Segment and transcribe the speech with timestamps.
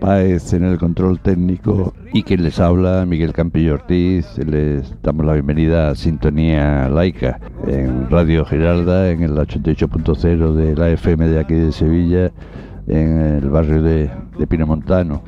[0.00, 4.38] Páez en el control técnico y quien les habla, Miguel Campillo Ortiz.
[4.38, 10.90] Les damos la bienvenida a Sintonía Laica en Radio Giralda, en el 88.0 de la
[10.90, 12.32] FM de aquí de Sevilla,
[12.86, 15.22] en el barrio de, de Pinomontano.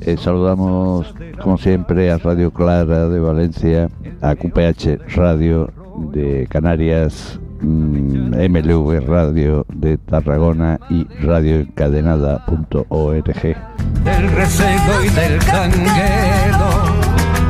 [0.00, 3.88] Eh, saludamos, como siempre, a Radio Clara de Valencia,
[4.20, 5.70] a QPH Radio
[6.12, 13.56] de Canarias, MLV Radio de Tarragona y radioencadenada.org.
[14.04, 16.70] del recebo y del canguelo,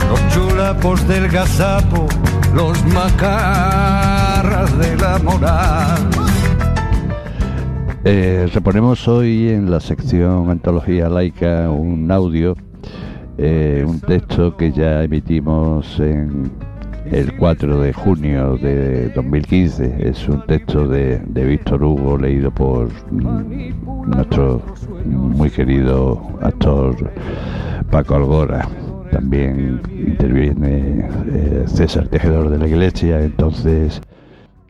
[0.08, 2.06] los chulapos del gazapo,
[2.54, 6.08] los macarras de la moral.
[8.04, 12.56] Eh, reponemos hoy en la sección Antología Laica un audio,
[13.36, 16.50] eh, un texto que ya emitimos en
[17.12, 20.08] el 4 de junio de 2015.
[20.08, 24.62] Es un texto de, de Víctor Hugo leído por mm, nuestro
[25.04, 26.96] muy querido actor
[27.90, 28.68] Paco Algora.
[29.10, 34.02] También interviene eh, César Tejedor de la Iglesia, entonces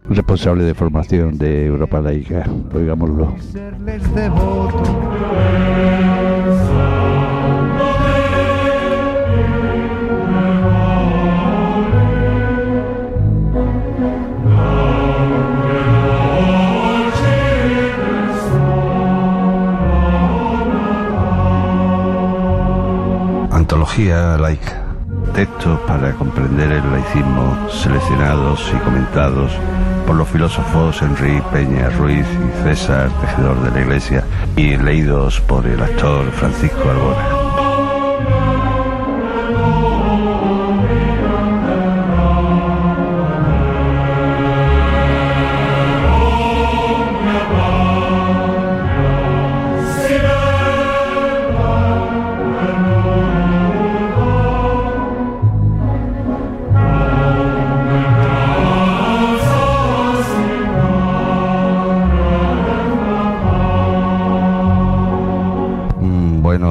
[0.09, 2.44] responsable de formación de Europa Laica.
[2.75, 3.34] Oigámoslo.
[23.68, 24.82] Antología laica.
[25.34, 29.52] Textos para comprender el laicismo seleccionados y comentados
[30.06, 34.24] por los filósofos Enrique Peña Ruiz y César Tejedor de la Iglesia
[34.56, 37.38] y leídos por el actor Francisco Albora.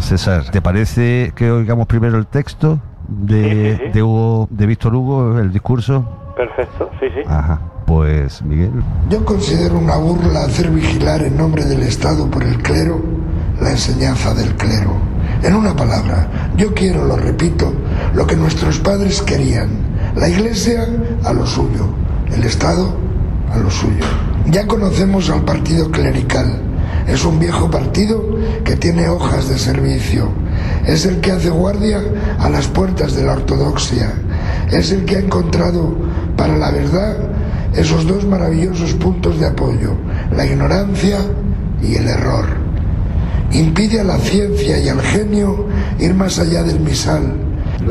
[0.07, 2.79] César, ¿te parece que oigamos primero el texto
[3.09, 3.91] de, Sí, sí, sí.
[3.93, 6.05] de, Hugo- de Víctor Hugo, el discurso?
[6.37, 7.21] Perfecto, sí, sí.
[7.27, 8.71] Ajá, pues Miguel.
[9.09, 13.01] Yo considero una burla hacer vigilar en nombre del Estado por el clero
[13.59, 14.93] la enseñanza del clero.
[15.43, 17.73] En una palabra, yo quiero, lo repito,
[18.13, 19.69] lo que nuestros padres querían.
[20.15, 20.85] La Iglesia
[21.25, 21.87] a lo suyo,
[22.33, 22.95] el Estado
[23.51, 24.05] a lo suyo.
[24.45, 26.61] Ya conocemos al partido clerical.
[27.07, 28.21] Es un viejo partido
[28.63, 30.29] que tiene hojas de servicio.
[30.85, 32.01] Es el que hace guardia
[32.39, 34.13] a las puertas de la ortodoxia.
[34.71, 35.95] Es el que ha encontrado
[36.35, 37.17] para la verdad
[37.75, 39.93] esos dos maravillosos puntos de apoyo,
[40.35, 41.19] la ignorancia
[41.81, 42.45] y el error.
[43.51, 45.65] Impide a la ciencia y al genio
[45.99, 47.33] ir más allá del misal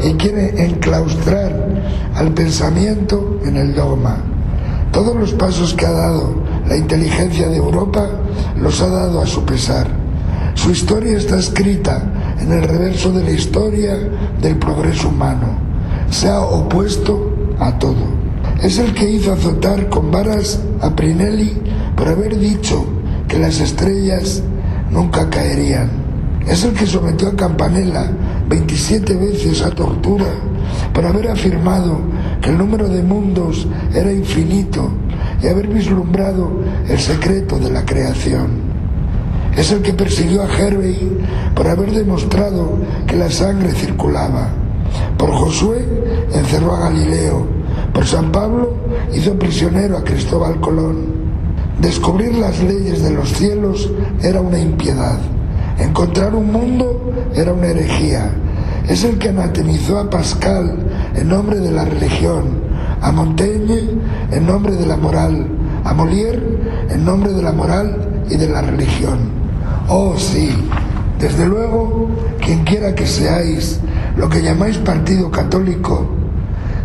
[0.03, 1.53] y quiere enclaustrar
[2.15, 4.19] al pensamiento en el dogma.
[4.93, 6.35] Todos los pasos que ha dado
[6.69, 8.09] la inteligencia de Europa
[8.61, 9.87] los ha dado a su pesar.
[10.55, 12.03] Su historia está escrita
[12.41, 13.97] en el reverso de la historia
[14.41, 15.59] del progreso humano.
[16.11, 18.17] Se ha opuesto a todo.
[18.63, 21.57] Es el que hizo azotar con varas a Prinelli
[21.95, 22.85] por haber dicho
[23.29, 24.43] que las estrellas
[24.91, 25.91] nunca caerían.
[26.47, 28.11] Es el que sometió a Campanella
[28.49, 30.27] 27 veces a tortura
[30.93, 31.99] por haber afirmado
[32.41, 34.91] que el número de mundos era infinito
[35.43, 36.51] y haber vislumbrado
[36.89, 38.67] el secreto de la creación.
[39.57, 40.99] Es el que persiguió a Hervey
[41.55, 44.51] por haber demostrado que la sangre circulaba.
[45.17, 45.85] Por Josué
[46.35, 47.47] encerró a Galileo.
[47.93, 48.75] Por San Pablo
[49.15, 51.27] hizo prisionero a Cristóbal Colón.
[51.81, 53.91] Descubrir las leyes de los cielos
[54.23, 55.19] era una impiedad.
[55.79, 58.31] Encontrar un mundo era una herejía.
[58.89, 60.77] Es el que anatemizó a Pascal
[61.15, 62.61] en nombre de la religión,
[63.01, 63.91] a Montaigne
[64.31, 65.47] en nombre de la moral,
[65.85, 66.43] a Molière
[66.91, 69.19] en nombre de la moral y de la religión.
[69.89, 70.51] Oh sí,
[71.19, 72.09] desde luego,
[72.41, 73.81] quien quiera que seáis
[74.17, 76.07] lo que llamáis partido católico,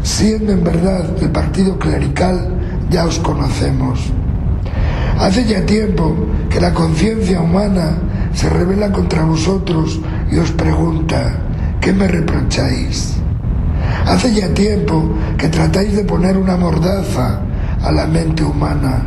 [0.04, 2.50] siendo en verdad el partido clerical,
[2.90, 4.12] ya os conocemos.
[5.20, 6.16] Hace ya tiempo
[6.50, 7.98] que la conciencia humana
[8.34, 10.00] se revela contra vosotros
[10.32, 11.36] y os pregunta,
[11.80, 13.21] ¿qué me reprocháis?
[14.06, 17.42] Hace ya tiempo que tratáis de poner una mordaza
[17.82, 19.04] a la mente humana.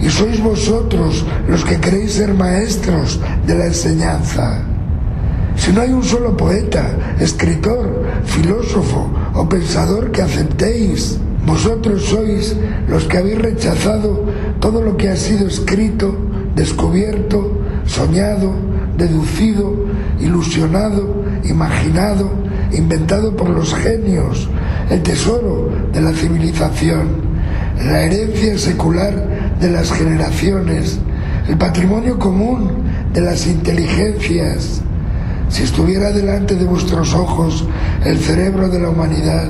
[0.00, 4.62] Y sois vosotros los que queréis ser maestros de la enseñanza.
[5.56, 12.54] Si no hay un solo poeta, escritor, filósofo o pensador que aceptéis, vosotros sois
[12.88, 14.24] los que habéis rechazado
[14.60, 16.14] todo lo que ha sido escrito,
[16.54, 18.52] descubierto, soñado,
[18.96, 19.74] deducido,
[20.20, 22.30] ilusionado, imaginado,
[22.72, 24.48] inventado por los genios,
[24.90, 27.08] el tesoro de la civilización,
[27.84, 30.98] la herencia secular de las generaciones,
[31.48, 32.70] el patrimonio común
[33.12, 34.82] de las inteligencias,
[35.48, 37.66] si estuviera delante de vuestros ojos
[38.04, 39.48] el cerebro de la humanidad,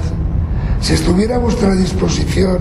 [0.80, 2.58] si estuviera a vuestra disposición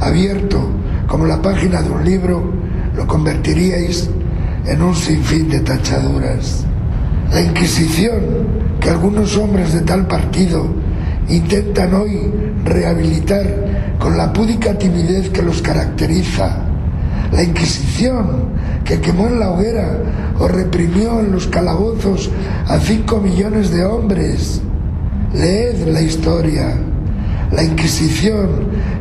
[0.00, 0.58] abierto
[1.06, 2.52] como la página de un libro,
[2.96, 4.08] lo convertiríais
[4.66, 6.64] en un sinfín de tachaduras.
[7.30, 8.20] La Inquisición
[8.80, 10.66] que algunos hombres de tal partido
[11.28, 12.32] intentan hoy
[12.64, 16.64] rehabilitar con la púdica timidez que los caracteriza.
[17.32, 18.48] La Inquisición
[18.84, 19.98] que quemó en la hoguera
[20.38, 22.30] o reprimió en los calabozos
[22.66, 24.62] a cinco millones de hombres.
[25.34, 26.74] Leed la historia.
[27.52, 28.48] La Inquisición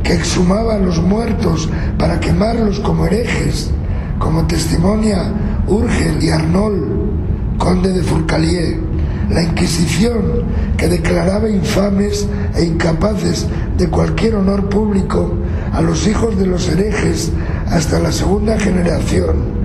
[0.03, 3.71] que exhumaba a los muertos para quemarlos como herejes,
[4.19, 5.31] como testimonia
[5.67, 8.86] Urgel y Arnold, conde de Furcalier.
[9.29, 10.43] La Inquisición
[10.77, 13.47] que declaraba infames e incapaces
[13.77, 15.33] de cualquier honor público
[15.73, 17.31] a los hijos de los herejes
[17.69, 19.57] hasta la segunda generación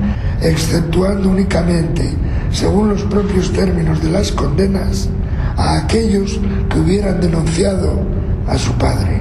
[0.42, 2.02] exceptuando únicamente,
[2.50, 5.08] según los propios términos de las condenas,
[5.56, 8.00] a aquellos que hubieran denunciado
[8.46, 9.20] a su padre.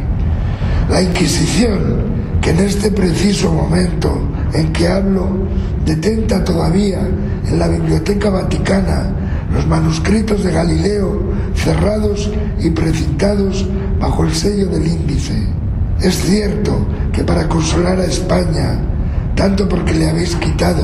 [0.90, 2.12] La Inquisición,
[2.42, 4.12] que en este preciso momento
[4.54, 5.28] en que hablo,
[5.86, 7.00] detenta todavía
[7.48, 9.06] en la Biblioteca Vaticana
[9.54, 11.22] los manuscritos de Galileo
[11.54, 13.68] cerrados y precintados
[14.00, 15.48] bajo el sello del índice.
[16.02, 18.80] Es cierto que para consolar a España,
[19.36, 20.84] tanto porque le habéis quitado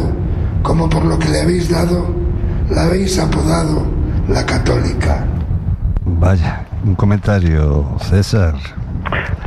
[0.61, 2.07] como por lo que le habéis dado,
[2.69, 3.83] la habéis apodado
[4.27, 5.25] la católica.
[6.05, 8.55] Vaya, un comentario, César.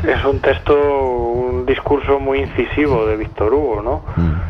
[0.03, 4.03] Es un texto, un discurso muy incisivo de Víctor Hugo, ¿no?
[4.17, 4.50] Mm.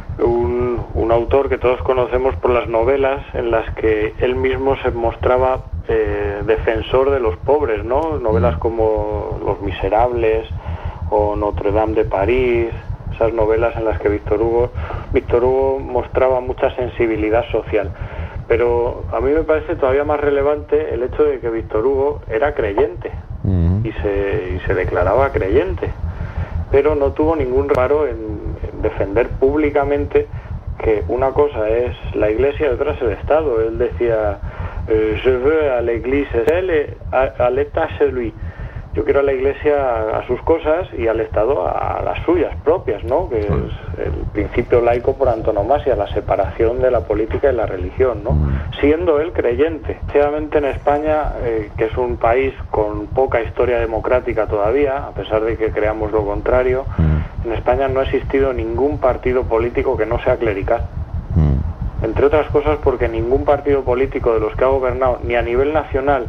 [1.11, 5.63] Un, autor que todos conocemos por las novelas en las que él mismo se mostraba
[5.89, 8.21] eh, defensor de los pobres, ¿no?
[8.21, 10.47] Novelas como Los Miserables
[11.11, 12.69] o Notre Dame de París,
[13.13, 14.71] esas novelas en las que Víctor Hugo,
[15.13, 17.91] Víctor Hugo mostraba mucha sensibilidad social.
[18.47, 22.55] Pero a mí me parece todavía más relevante el hecho de que Víctor Hugo era
[22.55, 23.11] creyente
[23.83, 25.91] y, se, y se declaraba creyente,
[26.71, 28.41] pero no tuvo ningún reparo en,
[28.81, 30.27] defender públicamente
[30.83, 33.61] que una cosa es la Iglesia y otra es el Estado.
[33.61, 34.39] Él decía,
[34.89, 38.33] eh, je veux à l'Église elle, à l'État c'est lui
[38.95, 43.05] yo quiero a la Iglesia a sus cosas y al Estado a las suyas propias,
[43.05, 43.29] ¿no?
[43.29, 48.25] Que es el principio laico por antonomasia, la separación de la política y la religión,
[48.25, 48.37] ¿no?
[48.81, 49.99] Siendo él creyente.
[50.07, 55.43] Desgraciadamente en España, eh, que es un país con poca historia democrática todavía, a pesar
[55.43, 57.47] de que creamos lo contrario, mm.
[57.47, 60.83] en España no ha existido ningún partido político que no sea clerical.
[61.37, 62.05] Mm.
[62.05, 65.73] Entre otras cosas porque ningún partido político de los que ha gobernado, ni a nivel
[65.73, 66.27] nacional,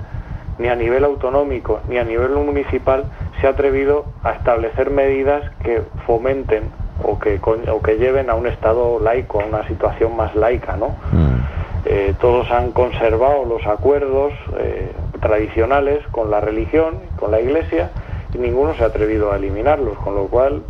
[0.61, 3.05] ni a nivel autonómico ni a nivel municipal
[3.39, 6.69] se ha atrevido a establecer medidas que fomenten
[7.03, 10.89] o que, o que lleven a un Estado laico, a una situación más laica, ¿no?
[11.11, 11.41] Mm.
[11.85, 17.89] Eh, todos han conservado los acuerdos eh, tradicionales con la religión, con la Iglesia,
[18.35, 20.61] y ninguno se ha atrevido a eliminarlos, con lo cual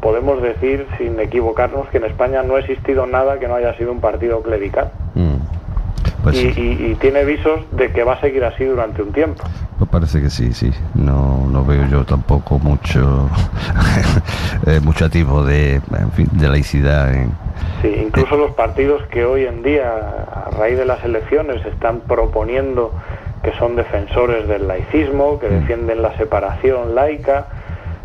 [0.00, 3.92] podemos decir, sin equivocarnos, que en España no ha existido nada que no haya sido
[3.92, 4.90] un partido clerical.
[5.14, 5.36] Mm.
[6.22, 9.42] Pues y, tiene visos de que va a seguir así durante un tiempo.
[9.78, 10.70] Pues parece que sí, sí.
[10.94, 13.28] No, no veo yo tampoco mucho
[14.66, 15.80] eh, mucho tipo de,
[16.32, 17.12] de laicidad.
[17.12, 17.32] En,
[17.82, 19.90] sí, incluso los partidos que hoy en día,
[20.32, 22.92] a raíz de las elecciones, están proponiendo
[23.42, 25.60] que son defensores del laicismo, que mm.
[25.60, 27.46] defienden la separación laica,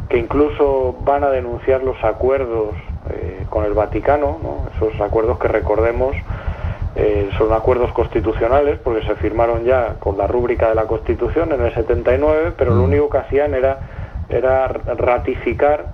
[0.10, 2.74] que incluso van a denunciar los acuerdos
[3.12, 4.38] eh, con el Vaticano,
[4.76, 6.16] esos acuerdos que recordemos
[7.00, 11.62] eh, son acuerdos constitucionales porque se firmaron ya con la rúbrica de la Constitución en
[11.62, 12.86] el 79, pero lo mm.
[12.86, 15.94] único que hacían era, era ratificar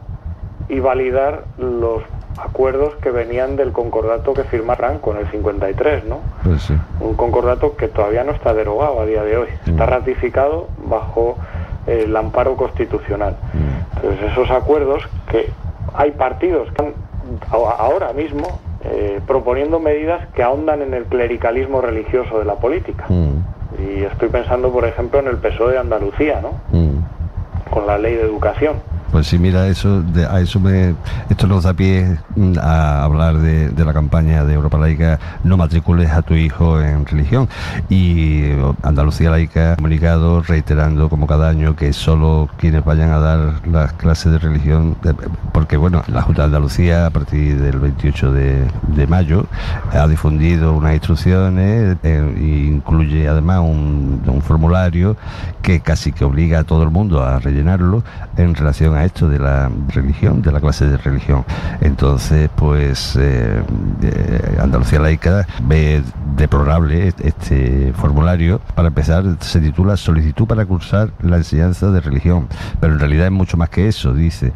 [0.70, 2.04] y validar los
[2.38, 6.20] acuerdos que venían del concordato que firma Franco en el 53, ¿no?
[6.42, 9.72] Pues Un concordato que todavía no está derogado a día de hoy, mm.
[9.72, 11.36] está ratificado bajo
[11.86, 13.36] el amparo constitucional.
[13.54, 13.98] Mm.
[13.98, 15.52] Entonces esos acuerdos que
[15.94, 16.94] hay partidos que
[17.52, 23.06] ahora mismo eh, proponiendo medidas que ahondan en el clericalismo religioso de la política.
[23.08, 23.38] Mm.
[23.80, 26.54] Y estoy pensando, por ejemplo, en el PSOE de Andalucía, ¿no?
[26.78, 27.00] Mm.
[27.70, 28.76] Con la ley de educación.
[29.14, 30.96] Pues sí, mira, eso, a eso me,
[31.30, 36.10] esto nos da pie mm, a hablar de, la campaña de Europa Laica, no matricules
[36.10, 37.48] a tu hijo en religión.
[37.90, 38.46] Y
[38.82, 43.94] Andalucía Laica ha comunicado reiterando como cada año que solo quienes vayan a dar las
[43.94, 44.98] clases de religión,
[45.52, 49.46] porque bueno, la Junta de Andalucía a partir del 28 de, mayo
[49.92, 55.16] ha difundido unas instrucciones e incluye además un, un formulario
[55.62, 58.04] que casi que obliga a todo el mundo a rellenarlo
[58.38, 61.46] en relación a esto de la religión, de la clase de religión.
[61.82, 63.64] Entonces, pues eh,
[64.60, 66.04] Andalucía Laica ve
[66.36, 68.60] deplorable este formulario.
[68.76, 72.48] Para empezar, se titula Solicitud para cursar la enseñanza de religión,
[72.80, 74.54] pero en realidad es mucho más que eso, dice.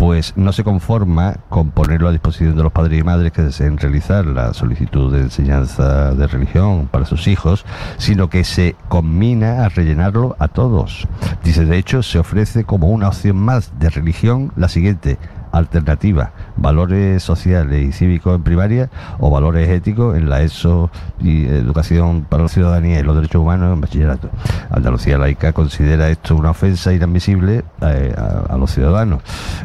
[0.00, 3.76] Pues no se conforma con ponerlo a disposición de los padres y madres que deseen
[3.76, 7.66] realizar la solicitud de enseñanza de religión para sus hijos,
[7.98, 11.06] sino que se combina a rellenarlo a todos.
[11.44, 15.18] Dice, de hecho, se ofrece como una opción más de religión la siguiente
[15.52, 20.90] alternativa, valores sociales y cívicos en primaria o valores éticos en la ESO
[21.20, 24.30] y educación para la ciudadanía y los derechos humanos en bachillerato.
[24.70, 28.14] Andalucía laica considera esto una ofensa inadmisible eh,
[28.48, 29.22] a, los ciudadanos.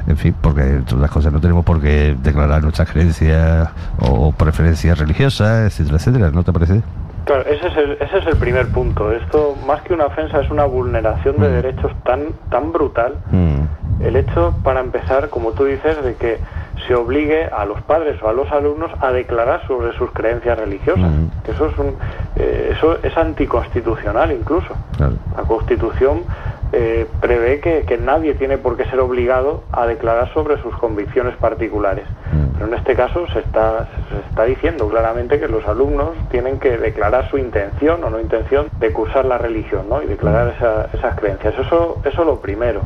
[0.07, 4.97] En fin, porque entre otras cosas no tenemos por qué declarar nuestras creencias o preferencias
[4.97, 6.31] religiosas, etcétera, etcétera.
[6.31, 6.81] ¿No te parece?
[7.25, 9.11] Claro, ese es, el, ese es el primer punto.
[9.11, 11.51] Esto, más que una ofensa, es una vulneración de mm.
[11.51, 13.15] derechos tan, tan brutal.
[13.31, 14.03] Mm.
[14.03, 16.39] El hecho, para empezar, como tú dices, de que
[16.87, 21.09] se obligue a los padres o a los alumnos a declarar sobre sus creencias religiosas.
[21.09, 21.27] Mm.
[21.49, 21.95] Eso es un,
[22.35, 24.73] eh, eso es anticonstitucional incluso.
[24.99, 26.23] La Constitución
[26.71, 32.05] eh, prevé que, nadie tiene por qué ser obligado a declarar sobre sus convicciones particulares.
[32.53, 36.77] Pero en este caso se está, se está diciendo claramente que los alumnos tienen que
[36.77, 40.01] declarar su intención o no intención de cursar la religión ¿no?
[40.01, 40.97] y declarar mm.
[40.97, 41.53] esas creencias.
[41.57, 42.81] Eso es lo primero.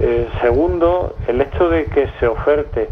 [0.00, 2.88] Eh, segundo, el hecho de que se oferte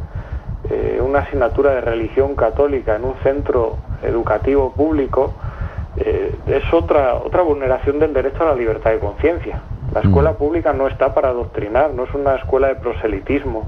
[0.71, 5.35] eh, una asignatura de religión católica en un centro educativo público
[5.97, 9.63] es otra, otra vulneración del derecho a la libertad de conciencia.
[9.93, 10.37] La escuela mm.
[10.37, 13.65] pública no está para adoctrinar, no es una escuela de proselitismo,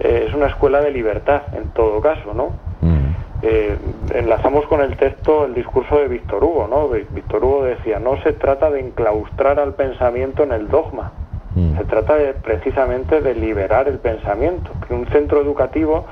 [0.00, 2.50] eh, es una escuela de libertad, en todo caso, ¿no?
[2.80, 3.08] Mm.
[3.42, 3.76] Eh,
[4.14, 6.88] enlazamos con el texto el discurso de Víctor Hugo, ¿no?
[6.88, 11.12] Víctor Hugo decía, no se trata de enclaustrar al pensamiento en el dogma,
[11.58, 11.78] mm.
[11.78, 16.06] se trata precisamente de liberar el pensamiento, que un centro educativo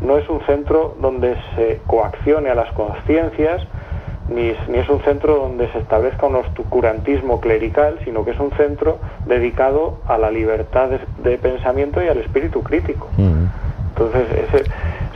[0.00, 3.62] no es un centro donde se coaccione a las conciencias,
[4.28, 8.98] ni, es un centro donde se establezca un oscurantismo clerical, sino que es un centro
[9.26, 10.88] dedicado a la libertad
[11.22, 13.08] de, pensamiento y al espíritu crítico.
[13.16, 13.44] Mm.
[13.90, 14.26] Entonces,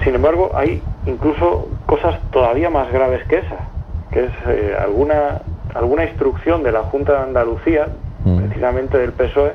[0.05, 3.69] sin embargo, hay incluso cosas todavía más graves que esa,
[4.13, 5.41] que es eh, alguna,
[5.75, 7.89] alguna instrucción de la Junta de Andalucía,
[8.25, 8.39] mm.
[8.39, 9.53] precisamente del PSOE,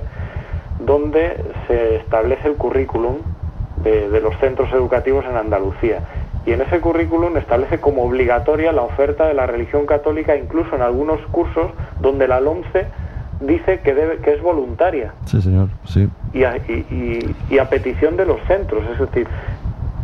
[0.80, 3.18] donde se establece el currículum
[3.84, 6.00] de los centros educativos en Andalucía
[6.46, 10.82] y en ese currículum establece como obligatoria la oferta de la religión católica, incluso en
[10.82, 12.88] algunos cursos donde la LOMCE
[13.40, 15.14] dice que, debe, que es voluntaria.
[15.26, 16.10] Sí, señor, sí.
[16.34, 19.28] Y a, y, a petición de los centros, es decir,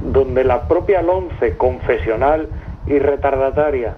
[0.02, 2.48] donde la propia LOMCE confesional
[2.88, 3.96] y retardataria.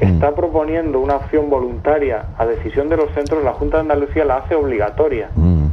[0.00, 4.38] Está proponiendo una opción voluntaria a decisión de los centros, la Junta de Andalucía la
[4.38, 5.66] hace obligatoria mm.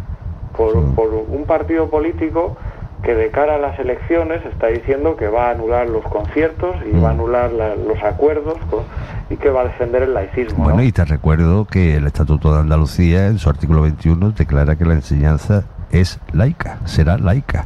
[0.56, 2.58] por, por un partido político
[3.04, 7.00] que de cara a las elecciones está diciendo que va a anular los conciertos y
[7.00, 7.16] va a mm.
[7.16, 8.58] anular los acuerdos
[9.30, 10.64] y que va a defender el laicismo.
[10.64, 14.86] Bueno, y te recuerdo que el Estatuto de Andalucía, en su artículo 21, declara que
[14.86, 17.66] la enseñanza es laica, será laica.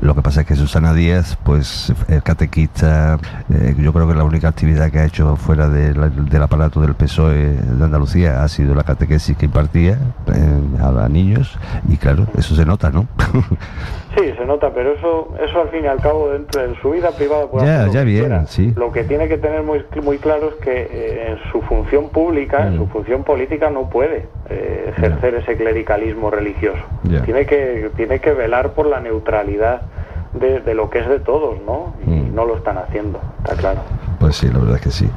[0.00, 3.18] Lo que pasa es que Susana Díaz, pues es catequista,
[3.50, 7.56] eh, yo creo que la única actividad que ha hecho fuera del aparato del PSOE
[7.56, 9.98] de Andalucía ha sido la catequesis que impartía
[10.32, 13.08] eh, a, niños y claro, eso se nota, ¿no?
[14.18, 17.10] sí, se nota, pero eso eso al fin y al cabo dentro de su vida
[17.10, 18.72] privada puede ya, ya bien, sí.
[18.76, 22.66] Lo que tiene que tener muy, muy claro es que eh, en su función pública,
[22.66, 22.88] en su mm.
[22.90, 26.82] función política no puede ejercer ese clericalismo religioso.
[27.24, 29.82] Tiene que tiene que velar por la neutralidad
[30.34, 31.94] de, lo que es de todos, ¿no?
[32.06, 32.34] Y mm.
[32.34, 33.80] no lo están haciendo, está claro.
[34.18, 35.08] Pues sí, la verdad es que sí.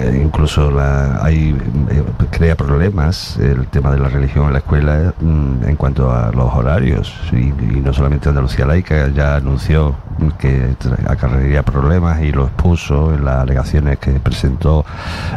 [0.00, 1.56] Eh, incluso la, hay,
[1.90, 6.32] eh, crea problemas el tema de la religión en la escuela mm, en cuanto a
[6.32, 7.14] los horarios.
[7.32, 7.52] Y,
[7.86, 9.94] no solamente Andalucía Laica ya anunció
[10.38, 10.74] que
[11.08, 14.84] acarrearía problemas y lo expuso en las alegaciones que presentó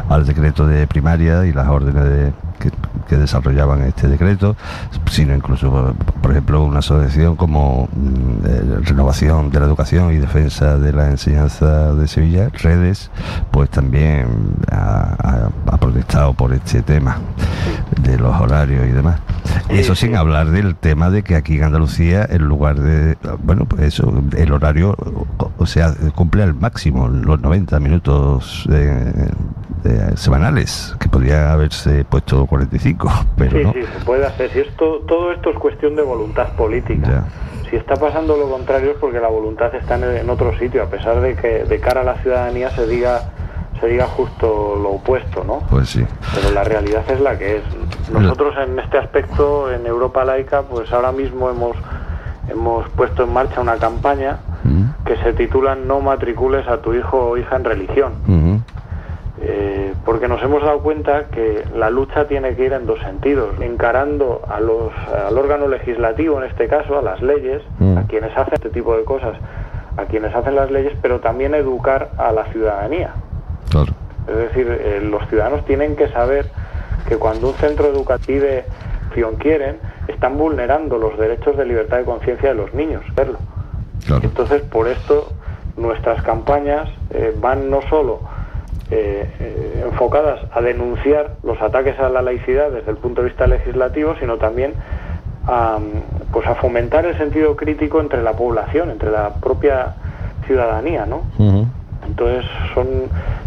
[0.09, 4.55] al decreto de primaria y las órdenes de que desarrollaban este decreto,
[5.09, 10.93] sino incluso, por ejemplo, una asociación como mm, Renovación de la Educación y Defensa de
[10.93, 13.09] la Enseñanza de Sevilla, Redes,
[13.51, 14.27] pues también
[14.71, 15.49] ha,
[15.79, 17.17] protestado por este tema
[18.01, 19.19] de los horarios y demás.
[19.69, 23.81] Eso sin hablar del tema de que aquí en Andalucía, en lugar de, bueno, pues
[23.81, 24.95] eso, el horario,
[25.57, 28.67] o sea, cumple al máximo los 90 minutos
[30.15, 33.73] semanales, que podría haberse puesto 45, pero sí, no.
[33.73, 34.51] Sí, se puede hacer.
[34.51, 37.25] Si esto, todo esto es cuestión de voluntad política.
[37.69, 41.21] Si está pasando lo contrario es porque la voluntad está en, otro sitio, a pesar
[41.21, 43.31] de que de cara a la ciudadanía se diga
[43.79, 45.59] se diga justo lo opuesto, ¿no?
[45.69, 46.05] Pues sí.
[46.35, 47.63] Pero la realidad es la que es.
[48.11, 51.77] Nosotros en este aspecto, en Europa Laica, pues ahora mismo hemos
[52.49, 54.39] hemos puesto en marcha una campaña
[55.05, 58.13] que se titula No matricules a tu hijo o hija en religión.
[58.27, 58.59] Eh,
[60.05, 64.41] porque nos hemos dado cuenta que la lucha tiene que ir en dos sentidos, encarando
[64.47, 64.91] a los,
[65.27, 67.97] al órgano legislativo, en este caso, a las leyes, mm.
[67.97, 69.37] a quienes hacen este tipo de cosas,
[69.97, 73.13] a quienes hacen las leyes, pero también educar a la ciudadanía.
[74.27, 76.45] Es decir, eh, los ciudadanos tienen que saber
[77.07, 78.45] que cuando un centro educativo
[79.39, 79.77] quieren,
[80.07, 83.37] están vulnerando los derechos de libertad de conciencia de los niños, verlo.
[84.21, 85.33] Entonces, por esto,
[85.77, 88.21] nuestras campañas eh, van no solo
[88.91, 94.15] eh, enfocadas a denunciar los ataques a la laicidad desde el punto de vista legislativo,
[94.19, 94.73] sino también
[95.45, 95.77] a,
[96.31, 99.95] pues a fomentar el sentido crítico entre la población, entre la propia
[100.47, 101.21] ciudadanía, ¿no?
[102.07, 102.87] Entonces son,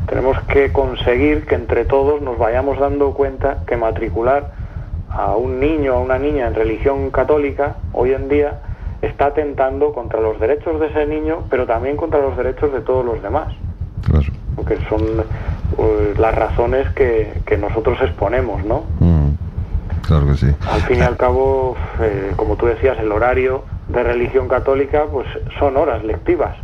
[0.06, 4.52] tenemos que conseguir que entre todos nos vayamos dando cuenta que matricular
[5.10, 8.60] a un niño o a una niña en religión católica hoy en día
[9.02, 13.04] está atentando contra los derechos de ese niño, pero también contra los derechos de todos
[13.04, 13.48] los demás
[14.56, 15.02] porque son
[15.76, 18.84] pues, las razones que, nosotros exponemos, ¿no?
[19.00, 19.28] Mm,
[20.06, 20.46] claro que sí.
[20.68, 25.26] Al fin y al cabo, eh, como tú decías, el horario de religión católica, pues
[25.58, 26.56] son horas lectivas.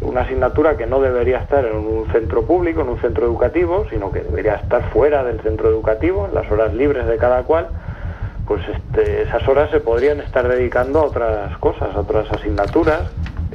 [0.00, 4.10] Una asignatura que no debería estar en un centro público, en un centro educativo, sino
[4.10, 7.68] que debería estar fuera del centro educativo, en las horas libres de cada cual,
[8.46, 13.02] pues este, esas horas se podrían estar dedicando a otras cosas, a otras asignaturas,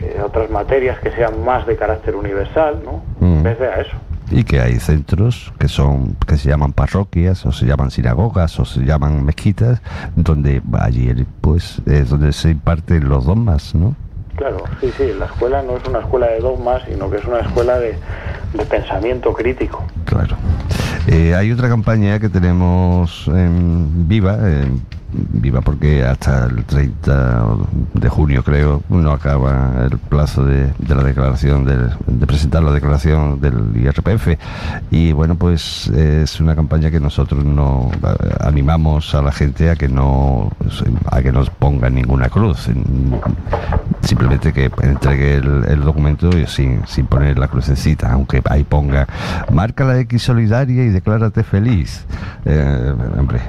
[0.04, 3.02] eh, otras materias que sean más de carácter universal, ¿no?
[3.46, 3.98] a eso.
[4.32, 8.66] Y que hay centros que son que se llaman parroquias o se llaman sinagogas o
[8.66, 9.82] se llaman mezquitas
[10.16, 13.96] donde allí pues es donde se imparten los dogmas, ¿no?
[14.36, 17.42] Claro, sí, sí, la escuela no es una escuela de dogmas, sino que es una
[17.42, 17.96] escuela de,
[18.70, 19.84] pensamiento crítico.
[20.06, 20.36] Claro.
[21.08, 24.82] Eh, hay otra campaña que tenemos en Viva, en
[25.14, 27.46] viva porque hasta el 30
[27.94, 33.72] de junio creo no acaba el plazo de, la declaración de, presentar la declaración del
[33.76, 34.38] IRPF
[34.92, 37.92] y bueno pues es una campaña que nosotros no
[38.40, 40.52] animamos a la gente a que no
[41.12, 42.70] a que nos ponga ninguna cruz
[44.02, 49.08] simplemente que entregue el, documento sin, sin poner la crucecita aunque ahí ponga
[49.52, 52.06] marca la X solidaria y declárate feliz
[52.46, 53.42] eh, hombre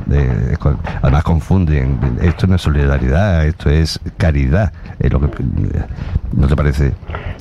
[1.03, 1.25] además
[2.23, 4.73] esto no es solidaridad, esto es caridad.
[6.33, 6.93] ¿No te parece?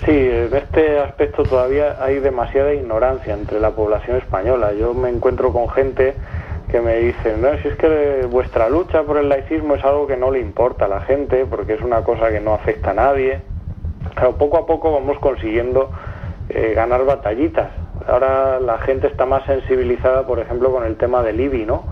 [0.06, 4.74] Sí, en este aspecto todavía hay demasiada ignorancia entre la población española.
[4.74, 6.14] Yo me encuentro con gente
[6.70, 10.18] que me dice, no, si es que vuestra lucha por el laicismo es algo que
[10.18, 13.42] no le importa a la gente, porque es una cosa que no afecta a nadie.
[14.16, 15.90] Pero poco a poco vamos consiguiendo
[16.50, 17.70] eh, ganar batallitas.
[18.08, 21.84] Ahora la gente está más sensibilizada, por ejemplo, con el tema del IBI, ¿no?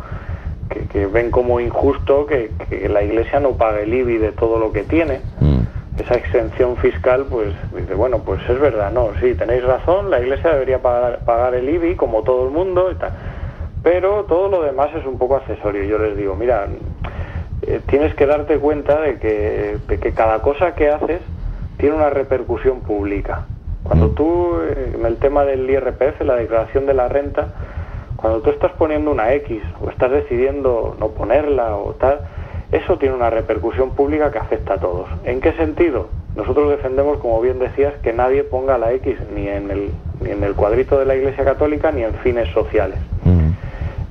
[0.92, 2.52] Que, ven como injusto que,
[2.90, 5.22] la Iglesia no pague el IBI de todo lo que tiene.
[5.40, 5.62] Mm.
[6.00, 10.52] Esa exención fiscal, pues dice, bueno, pues es verdad, no, sí, tenéis razón, la Iglesia
[10.52, 13.12] debería pagar, pagar el IBI como todo el mundo y tal.
[13.84, 15.84] Pero todo lo demás es un poco accesorio.
[15.84, 16.68] Yo les digo, mira,
[17.64, 21.22] eh, tienes que darte cuenta de que, de que cada cosa que haces
[21.78, 23.46] tiene una repercusión pública.
[23.84, 24.16] Cuando mm.
[24.16, 27.50] tú, eh, en el tema del IRPF, la declaración de la renta,
[28.22, 32.22] cuando tú estás poniendo una X o estás decidiendo no ponerla o tal,
[32.72, 35.10] eso tiene una repercusión pública que afecta a todos.
[35.26, 36.08] ¿En qué sentido?
[36.36, 40.44] Nosotros defendemos, como bien decías, que nadie ponga la X ni en el, ni en
[40.44, 42.98] el cuadrito de la Iglesia Católica ni en fines sociales.
[43.26, 43.50] Mm.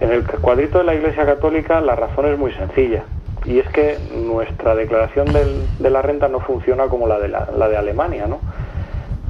[0.02, 3.04] En el cuadrito de la Iglesia Católica la razón es muy sencilla
[3.44, 3.96] y es que
[4.26, 5.26] nuestra declaración
[5.78, 8.40] de la renta no funciona como la de, la, la de Alemania, ¿no?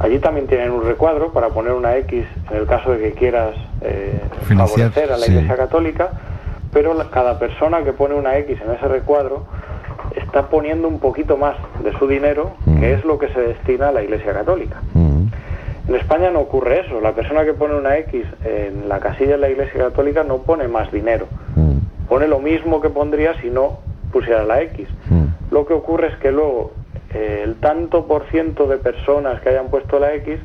[0.01, 3.55] Allí también tienen un recuadro para poner una X en el caso de que quieras
[3.83, 6.09] eh, favorecer a la Iglesia Católica,
[6.73, 9.45] pero cada persona que pone una X en ese recuadro
[10.17, 12.85] está poniendo un poquito más de su dinero, que mm.
[12.85, 14.81] es lo que se destina a la Iglesia Católica.
[14.95, 15.25] Mm.
[15.89, 16.99] En España no ocurre eso.
[17.03, 20.67] La persona que pone una X en la casilla de la Iglesia Católica no pone
[20.67, 21.27] más dinero.
[21.57, 22.07] Mm.
[22.09, 23.81] pone lo mismo que pondría si no
[24.13, 24.89] pusiera la X.
[25.51, 26.73] Lo que ocurre es que luego
[27.13, 30.39] eh, el tanto por ciento de personas que hayan puesto la X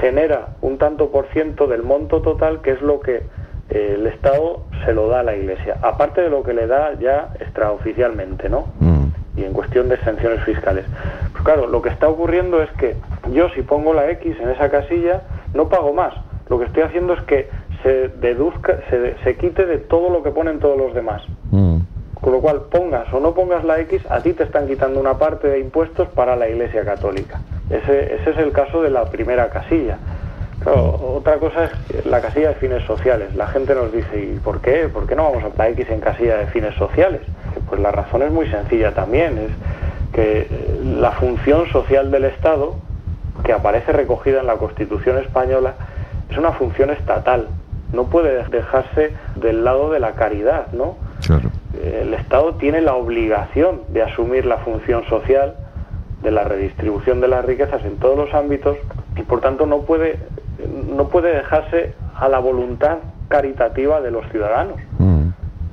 [0.00, 3.22] genera un tanto por ciento del monto total que es lo que
[3.70, 6.94] eh, el Estado se lo da a la Iglesia, aparte de lo que le da
[6.98, 8.66] ya extraoficialmente, ¿no?
[8.80, 9.04] Mm.
[9.36, 10.84] Y en cuestión de exenciones fiscales.
[11.32, 12.96] Pues claro, lo que está ocurriendo es que
[13.32, 15.22] yo si pongo la X en esa casilla
[15.54, 16.14] no pago más.
[16.48, 17.48] Lo que estoy haciendo es que
[17.82, 21.22] se deduzca, se, se quite de todo lo que ponen todos los demás.
[21.50, 21.78] Mm.
[22.22, 25.18] Con lo cual, pongas o no pongas la X, a ti te están quitando una
[25.18, 27.40] parte de impuestos para la Iglesia Católica.
[27.68, 29.98] Ese, ese es el caso de la primera casilla.
[30.64, 33.34] otra cosa es la casilla de fines sociales.
[33.34, 34.88] La gente nos dice, ¿y por qué?
[34.88, 37.22] ¿Por qué no vamos a la X en casilla de fines sociales?
[37.68, 39.50] Pues la razón es muy sencilla también, es
[40.12, 42.76] que eh, la función social del Estado,
[43.42, 45.74] que aparece recogida en la Constitución española,
[46.30, 47.48] es una función estatal.
[47.92, 50.96] No puede dejarse del lado de la caridad, ¿no?
[51.80, 55.54] El Estado tiene la obligación de asumir la función social
[56.22, 58.76] de la redistribución de las riquezas en todos los ámbitos
[59.16, 60.18] y por tanto no puede,
[60.94, 64.76] no puede dejarse a la voluntad caritativa de los ciudadanos.
[64.98, 65.28] Mm.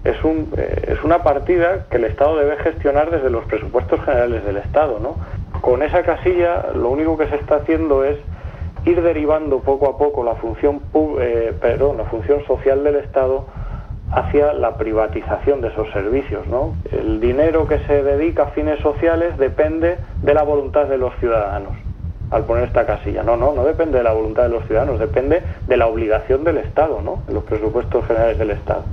[0.06, 4.46] Es, un, eh, es una partida que el Estado debe gestionar desde los presupuestos generales
[4.46, 5.00] del Estado.
[5.00, 5.18] ¿no?
[5.62, 8.18] Con esa casilla lo único que se está haciendo es
[8.86, 10.82] ir derivando poco a poco la función,
[11.20, 13.46] eh, perdón, la función social del Estado
[14.12, 16.48] hacia la privatización de esos servicios.
[16.48, 16.76] ¿no?
[16.92, 21.74] El dinero que se dedica a fines sociales depende de la voluntad de los ciudadanos
[22.32, 23.24] al poner esta casilla.
[23.24, 26.58] No, no, no depende de la voluntad de los ciudadanos, depende de la obligación del
[26.60, 27.24] Estado, ¿no?
[27.28, 28.84] En los presupuestos generales del Estado.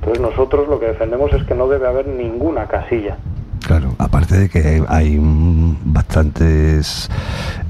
[0.00, 3.16] Entonces nosotros lo que defendemos es que no debe haber ninguna casilla.
[3.66, 7.10] Claro, aparte de que hay bastantes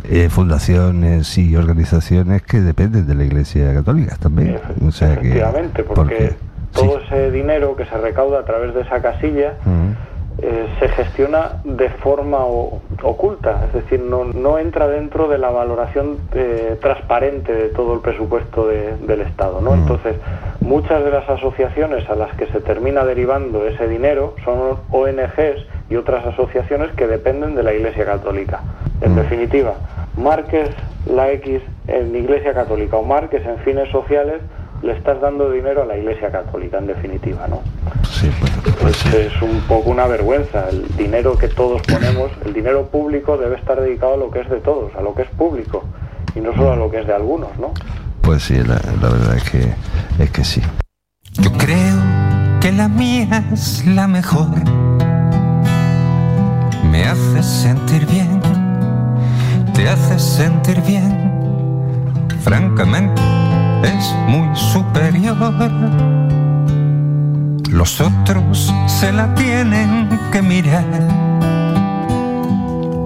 [0.05, 4.59] eh, fundaciones y organizaciones que dependen de la Iglesia Católica también.
[4.87, 6.35] O sea Efectivamente, porque
[6.77, 9.55] todo ese dinero que se recauda a través de esa casilla
[10.39, 16.77] eh, se gestiona de forma oculta, es decir, no, entra dentro de la valoración eh,
[16.83, 19.63] transparente de todo el presupuesto del Estado.
[19.63, 19.73] ¿no?
[19.73, 20.17] Entonces,
[20.61, 25.97] muchas de las asociaciones a las que se termina derivando ese dinero son ONGs y
[25.97, 28.61] otras asociaciones que dependen de la Iglesia Católica.
[29.01, 29.73] En definitiva,
[30.19, 30.69] marques
[31.07, 34.43] la X en Iglesia Católica o marques en fines sociales
[34.83, 37.63] le estás dando dinero a la Iglesia Católica, en definitiva, ¿no?
[38.11, 40.69] Sí, pues, pues Es un poco una vergüenza.
[40.71, 44.51] El dinero que todos ponemos, el dinero público debe estar dedicado a lo que es
[44.51, 45.85] de todos, a lo que es público,
[46.35, 47.73] y no solo a lo que es de algunos, ¿no?
[48.23, 49.75] Pues sí, la, verdad es que,
[50.23, 50.63] es que sí.
[51.35, 51.97] Yo creo
[52.61, 54.49] que la mía es la mejor.
[56.91, 58.41] Me hace sentir bien,
[59.75, 61.25] te hace sentir bien.
[62.41, 63.21] Francamente
[63.87, 65.37] es muy superior.
[67.71, 70.85] Los otros se la tienen que mirar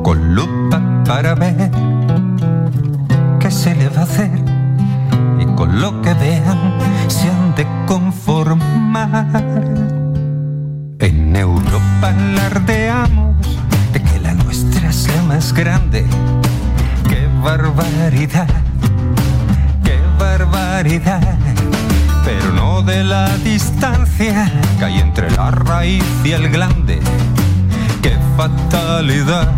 [0.03, 1.71] con lupa para ver
[3.39, 4.31] qué se le va a hacer
[5.39, 6.59] y con lo que vean
[7.09, 9.45] se han de conformar.
[11.01, 13.37] En Europa alardeamos
[13.93, 16.05] de que la nuestra es la más grande.
[17.09, 18.70] ¡Qué barbaridad!
[22.25, 26.99] Pero no de la distancia que hay entre la raíz y el glande.
[28.03, 29.53] ¡Qué fatalidad!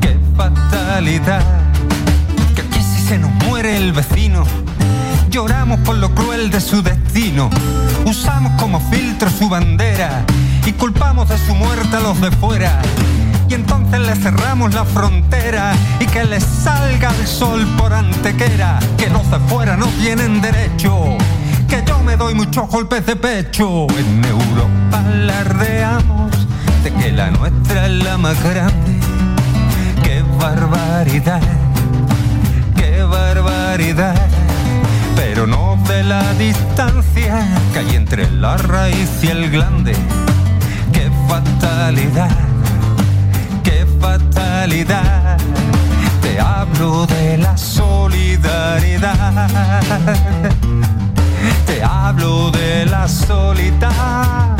[0.00, 1.42] ¡Qué fatalidad!
[2.54, 4.44] Que aquí si se nos muere el vecino,
[5.28, 7.50] lloramos por lo cruel de su destino,
[8.06, 10.24] usamos como filtro su bandera
[10.64, 12.80] y culpamos de su muerte a los de fuera
[13.48, 19.08] y entonces le cerramos la frontera y que les salga el sol por antequera, que
[19.08, 21.16] los de fuera no tienen derecho,
[21.68, 23.86] que yo me doy muchos golpes de pecho.
[23.98, 26.30] En Europa alardeamos
[26.82, 29.00] de que la nuestra es la más grande.
[30.02, 31.42] Qué barbaridad,
[32.76, 34.16] qué barbaridad.
[35.14, 39.94] Pero no de la distancia que hay entre la raíz y el glande.
[40.92, 42.45] Qué fatalidad
[44.00, 45.38] fatalidad.
[46.22, 49.16] Te hablo de la solidaridad.
[51.66, 54.56] Te hablo de la solidaridad.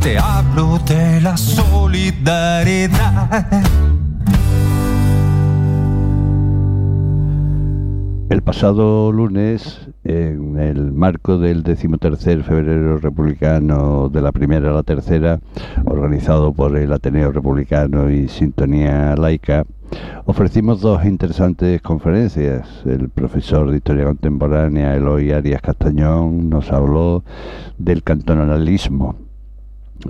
[0.00, 2.36] Te hablo de la solidaridad.
[8.36, 14.82] El pasado lunes, en el marco del decimotercer febrero republicano de la primera a la
[14.82, 15.40] tercera,
[15.86, 19.64] organizado por el Ateneo Republicano y Sintonía Laica,
[20.26, 22.68] ofrecimos dos interesantes conferencias.
[22.84, 27.24] El profesor de Historia Contemporánea, Eloy Arias Castañón, nos habló
[27.78, 29.16] del cantonalismo.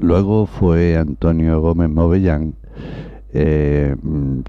[0.00, 2.54] Luego fue Antonio Gómez Movellán,
[3.38, 3.94] eh,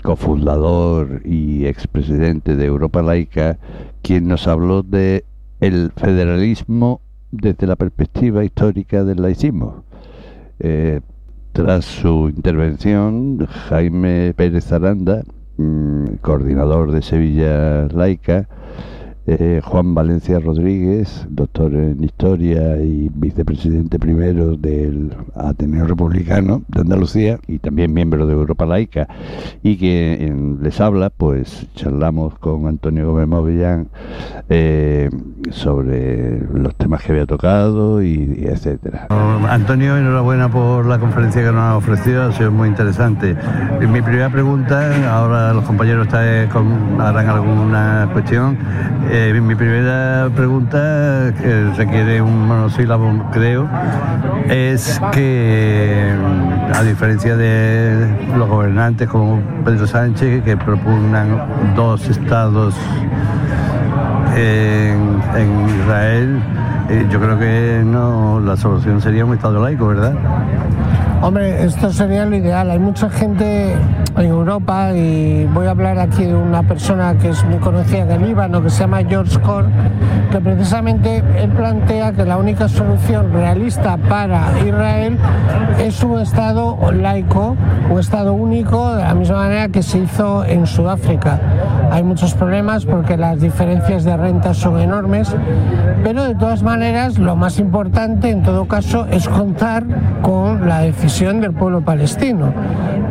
[0.02, 3.58] cofundador y expresidente de Europa Laica,
[4.02, 5.26] quien nos habló de
[5.60, 9.84] el federalismo desde la perspectiva histórica del laicismo.
[10.60, 11.02] Eh,
[11.52, 15.21] tras su intervención, Jaime Pérez Aranda,
[15.58, 18.47] mm, coordinador de Sevilla Laica,
[19.30, 27.38] eh, Juan Valencia Rodríguez, doctor en Historia y vicepresidente primero del Ateneo Republicano de Andalucía
[27.46, 29.10] y también miembro de Europa Laica
[29.63, 33.90] y que les habla, pues charlamos con Antonio Gómez Movillán
[34.48, 35.10] eh,
[35.52, 39.08] sobre los temas que había tocado y, etcétera.
[39.50, 43.36] Antonio, enhorabuena por la conferencia que nos ha ofrecido, ha sido muy interesante.
[43.82, 48.58] Mi primera pregunta, ahora los compañeros harán alguna cuestión.
[49.12, 53.67] Eh, mi primera pregunta, que requiere un monosílabo, creo,
[54.47, 56.13] es que,
[56.73, 62.75] a diferencia de los gobernantes como Pedro Sánchez, que propugnan dos estados
[64.38, 66.39] en, Israel,
[66.89, 70.13] eh, yo creo que no, la solución sería un estado laico, ¿verdad?
[71.21, 72.69] Hombre, esto sería lo ideal.
[72.69, 73.73] Hay mucha gente
[74.15, 78.12] en Europa y voy a hablar aquí de una persona que es muy conocida en
[78.12, 79.65] el Líbano, que se llama George Kor,
[80.32, 85.17] que precisamente él plantea que la única solución realista para Israel
[85.80, 87.56] es un Estado laico,
[87.89, 91.39] un Estado único, de la misma manera que se hizo en Sudáfrica.
[91.91, 95.34] Hay muchos problemas porque las diferencias de rentas son enormes,
[96.04, 99.86] pero de todas maneras lo más importante en todo caso es contar
[100.22, 102.52] con la decisión del pueblo palestino,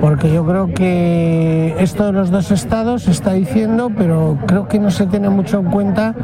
[0.03, 4.79] porque yo creo que esto de los dos estados se está diciendo, pero creo que
[4.79, 6.15] no se tiene mucho en cuenta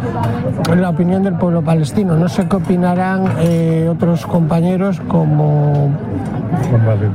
[0.76, 2.14] la opinión del pueblo palestino.
[2.16, 5.88] No sé qué opinarán eh, otros compañeros como,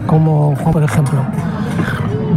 [0.07, 1.19] como por ejemplo.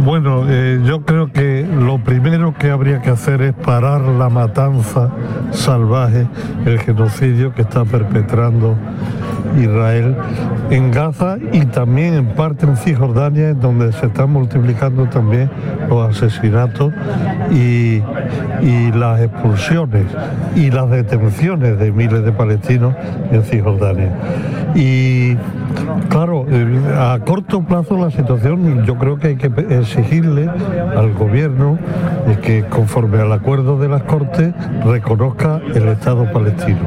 [0.03, 5.11] Bueno, eh, yo creo que lo primero que habría que hacer es parar la matanza
[5.51, 6.25] salvaje,
[6.65, 8.75] el genocidio que está perpetrando
[9.59, 10.15] Israel
[10.71, 15.51] en Gaza y también en parte en Cisjordania, donde se están multiplicando también
[15.87, 16.91] los asesinatos
[17.51, 18.01] y,
[18.95, 20.05] las expulsiones
[20.55, 22.95] y las detenciones de miles de palestinos
[23.31, 24.11] en Cisjordania.
[24.75, 25.37] Y
[26.09, 26.45] claro,
[26.97, 30.49] a corto plazo la situación yo creo que hay que exigirle
[30.95, 31.77] al gobierno
[32.41, 34.53] que conforme al acuerdo de las Cortes
[34.83, 36.79] reconozca el Estado palestino.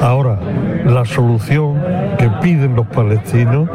[0.00, 0.38] Ahora,
[0.84, 1.80] la solución
[2.18, 3.68] que piden los palestinos,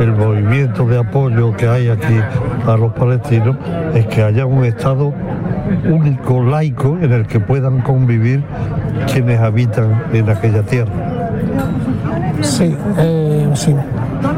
[0.00, 2.18] el movimiento de apoyo que hay aquí
[2.66, 3.56] a los palestinos,
[3.94, 5.12] es que haya un Estado
[5.88, 8.42] único, laico, en el que puedan convivir
[9.12, 10.92] quienes habitan en aquella tierra.
[12.42, 13.74] Sí, eh, sí.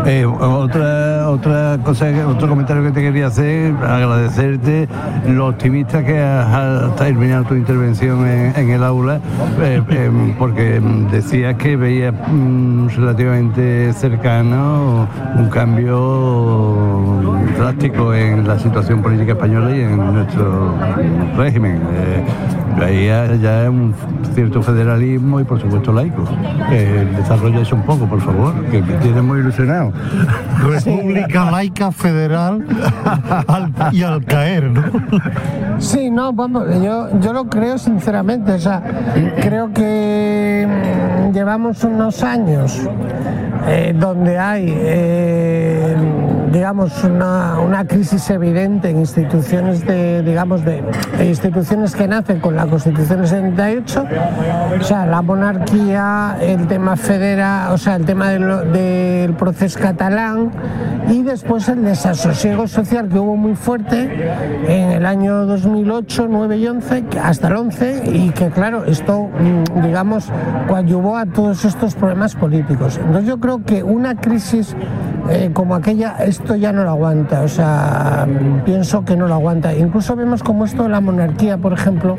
[0.04, 4.88] Eh, otra, otra cosa, otro comentario que te quería hacer, agradecerte
[5.28, 9.20] lo optimista que has, terminado tu intervención en, el aula,
[9.60, 10.80] eh, em, porque
[11.10, 19.80] decías que veías mm, relativamente cercano un cambio drástico en la situación política española y
[19.80, 20.74] en nuestro
[21.36, 21.80] régimen.
[22.76, 23.94] Eh, veía ya un
[24.34, 26.24] cierto federalismo y por supuesto laico.
[27.16, 29.92] desarrolla eso un poco, por favor, que me tiene muy ilusionado.
[30.62, 32.64] República laica federal
[33.92, 34.82] y al caer, ¿no?
[35.78, 38.82] Sí, no, vamos, yo, yo lo creo sinceramente, o sea,
[39.40, 42.80] creo que mm, llevamos unos años
[43.66, 44.66] eh, donde hay...
[44.68, 46.25] Eh,
[46.56, 50.82] digamos, una, una, crisis evidente en instituciones de, digamos, de,
[51.22, 54.06] instituciones que nacen con la Constitución del 78,
[54.80, 60.50] o sea, la monarquía, el tema federal, o sea, el tema del, del proceso catalán
[61.10, 64.10] y después el desasosiego social que hubo muy fuerte
[64.66, 69.82] en el año 2008, 9 y 11, hasta el 11, y que claro, esto, mm,
[69.82, 70.32] digamos,
[70.68, 72.96] coadyuvó a todos estos problemas políticos.
[72.96, 74.74] Entonces yo creo que una crisis
[75.30, 78.26] eh, como aquella, esto ya no lo aguanta, o sea,
[78.64, 79.74] pienso que no lo aguanta.
[79.74, 82.16] Incluso vemos como esto de la monarquía, por ejemplo,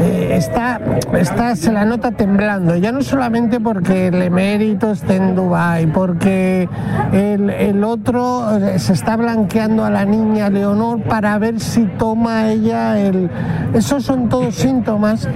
[0.00, 0.80] eh, está,
[1.12, 6.68] está, se la nota temblando, ya no solamente porque el emérito esté en Dubái, porque
[7.12, 12.48] el, el otro eh, se está blanqueando a la niña Leonor para ver si toma
[12.48, 13.30] ella el...
[13.74, 15.28] Esos son todos síntomas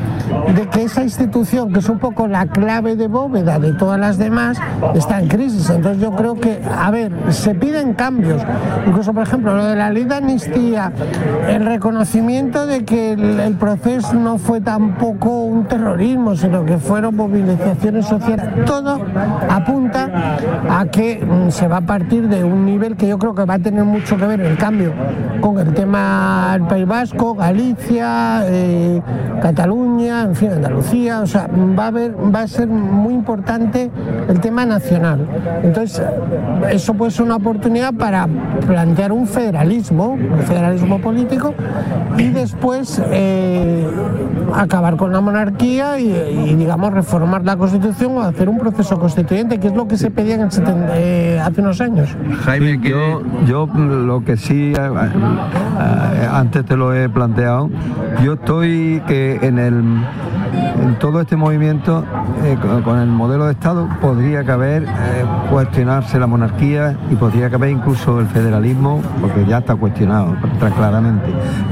[0.55, 4.19] de que esa institución, que es un poco la clave de bóveda de todas las
[4.19, 4.59] demás,
[4.95, 5.69] está en crisis.
[5.71, 8.43] Entonces yo creo que, a ver, se piden cambios.
[8.87, 10.93] Incluso, por ejemplo, lo de la ley de amnistía,
[11.49, 18.07] el reconocimiento de que el, proceso no fue tampoco un terrorismo, sino que fueron movilizaciones
[18.07, 18.47] sociales.
[18.65, 18.99] Todo
[19.49, 20.39] apunta
[20.71, 23.55] a que mm, se va a partir de un nivel que yo creo que va
[23.55, 24.93] a tener mucho que ver el cambio
[25.43, 29.03] con el tema del País Vasco, Galicia, eh,
[29.43, 31.21] Cataluña, en fin, Andalucía.
[31.21, 31.47] O sea,
[31.79, 33.91] va a, haber, va a ser muy importante
[34.29, 35.27] el tema nacional.
[35.63, 36.03] Entonces,
[36.71, 38.27] eso puede ser una oportunidad para
[38.67, 41.53] plantear un federalismo, un federalismo político,
[42.17, 43.87] y después eh,
[44.71, 49.67] acabar con la monarquía y, digamos, reformar la Constitución o hacer un proceso constituyente, que
[49.67, 50.49] es lo que se pedía en
[50.93, 52.17] eh, hace unos años.
[52.45, 57.69] Jaime, yo, yo lo que sí, eh, antes te lo he planteado,
[58.23, 59.83] yo estoy que en el
[60.81, 62.05] en todo este movimiento,
[62.45, 64.89] eh, con, el modelo de Estado, podría caber eh,
[65.51, 70.35] cuestionarse la monarquía y podría caber incluso el federalismo, porque ya está cuestionado
[70.77, 71.27] claramente.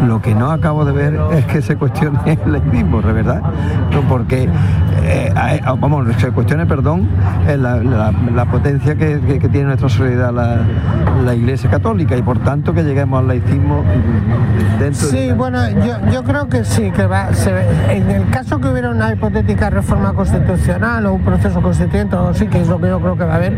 [0.07, 3.42] Lo que no acabo de ver es que se cuestione el laicismo, ¿de verdad?
[4.09, 4.48] Porque,
[5.03, 5.33] eh,
[5.81, 7.09] vamos, se cuestione, perdón,
[7.46, 9.18] la, potencia que,
[9.51, 13.85] tiene nuestra sociedad la, Iglesia Católica y por tanto que lleguemos al laicismo
[14.79, 17.29] dentro sí, bueno, yo, yo, creo que sí, que va,
[17.90, 22.60] en el caso que una hipotética reforma constitucional o un proceso constituyente o sí, que
[22.60, 23.54] es lo que yo creo que va a haber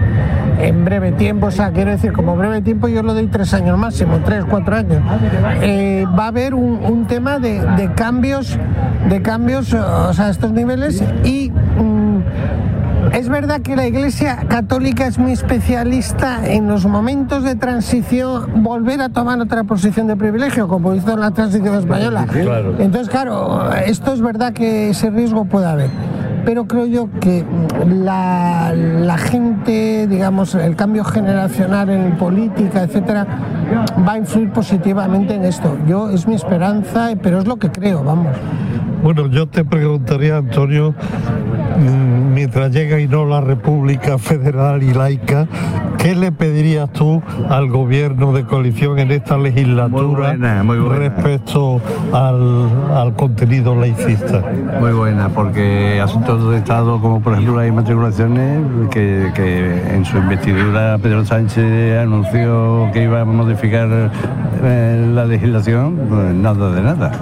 [0.58, 3.78] en breve tiempo, o sea, quiero decir, como breve tiempo yo lo doy tres años
[3.78, 5.02] máximo, tres, cuatro años,
[5.62, 8.58] eh, va a haber un, tema de, cambios,
[9.08, 11.50] de cambios, o sea, estos niveles y...
[11.50, 12.20] Mm,
[13.12, 19.00] es verdad que la Iglesia Católica es muy especialista en los momentos de transición volver
[19.00, 22.26] a tomar otra posición de privilegio, como hizo en la transición española.
[22.78, 25.90] Entonces, claro, esto es verdad que ese riesgo puede haber.
[26.44, 27.44] Pero creo yo que
[27.86, 33.26] la, gente, digamos, el cambio generacional en política, etcétera,
[34.06, 35.76] va a influir positivamente en esto.
[35.86, 38.34] Yo es mi esperanza, pero es lo que creo, vamos.
[39.02, 40.94] Bueno, yo te preguntaría, Antonio,
[41.78, 45.46] mm, mientras llega y no la República Federal y laica,
[45.96, 51.80] ¿qué le pedirías tú al gobierno de coalición en esta legislatura respecto
[52.12, 54.42] al, contenido laicista?
[54.80, 58.60] Muy buena, porque asuntos de Estado como por ejemplo las inmatriculaciones,
[58.90, 64.10] que, que en su investidura Pedro Sánchez anunció que iba a modificar
[64.62, 67.12] eh, la legislación, pues nada de nada.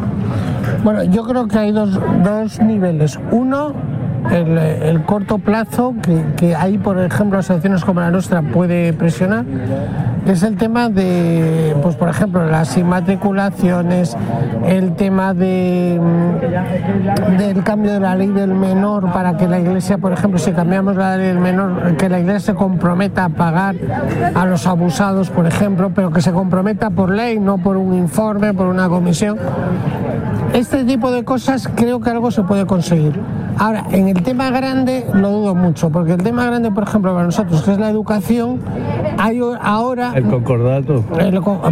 [0.85, 3.19] Bueno, yo creo que hay dos, dos niveles.
[3.31, 3.75] Uno,
[4.31, 9.45] el, corto plazo, que, que, ahí, por ejemplo, asociaciones como la nuestra puede presionar,
[10.27, 14.17] es el tema de, pues por ejemplo, las inmatriculaciones,
[14.67, 15.99] el tema de,
[17.39, 20.97] del cambio de la ley del menor para que la iglesia, por ejemplo, si cambiamos
[20.97, 23.77] la ley del menor, que la iglesia se comprometa a pagar
[24.35, 28.53] a los abusados, por ejemplo, pero que se comprometa por ley, no por un informe,
[28.53, 29.39] por una comisión.
[30.59, 33.15] Este tipo de cosas creo que algo se puede conseguir.
[33.59, 37.27] Ahora, en el tema grande lo dudo mucho, porque el tema grande, por ejemplo, para
[37.27, 38.61] nosotros, que es la educación,
[39.19, 40.13] hay ahora...
[40.15, 41.05] El concordato.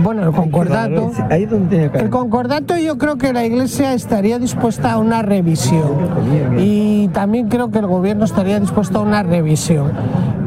[0.02, 1.12] bueno, el concordato.
[1.30, 6.58] El concordato yo creo que la Iglesia estaría dispuesta a una revisión.
[6.58, 9.92] Y también creo que el gobierno estaría dispuesto a una revisión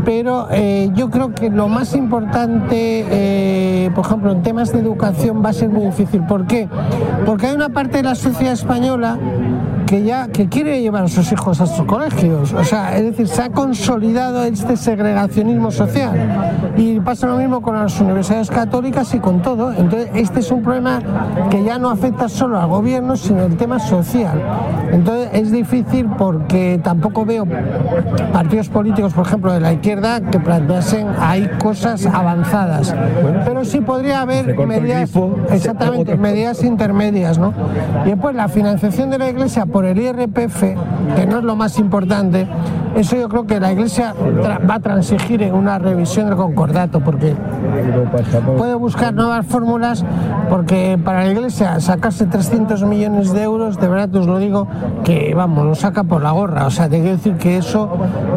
[0.06, 5.44] pero eh, yo creo que lo más importante, eh, por ejemplo, en temas de educación
[5.46, 6.24] va a ser muy difícil.
[6.24, 6.68] ¿Por qué?
[7.26, 9.20] Porque hay una parte de la sociedad española
[9.90, 12.54] que ya que quiere llevar a sus hijos a sus colegios.
[12.54, 16.14] O sea, es decir, se ha consolidado este segregacionismo social.
[16.78, 19.74] Y pasa lo mismo con las universidades católicas y con todo.
[19.74, 21.02] Entonces, este es un problema
[21.50, 24.40] que ya no afecta solo al gobierno, sino el tema social.
[24.92, 27.48] Entonces, es difícil porque tampoco veo
[28.32, 32.94] partidos políticos, por ejemplo, de la izquierda, que planteasen hay cosas avanzadas.
[33.44, 35.10] Pero sí podría haber medidas,
[35.50, 37.56] exactamente, medidas intermedias, ¿no?
[38.06, 40.62] Y después la financiación de la iglesia por el IRPF,
[41.16, 42.48] que no es lo más importante,
[42.96, 44.14] eso yo creo que la Iglesia
[44.70, 47.36] va a transigir en una revisión del concordato, porque
[48.58, 50.04] puede buscar nuevas fórmulas,
[50.50, 54.68] porque para la Iglesia sacarse 300 millones de euros, de verdad os lo digo,
[55.04, 56.66] que vamos, lo saca por la gorra.
[56.66, 57.90] O sea, te quiero decir que eso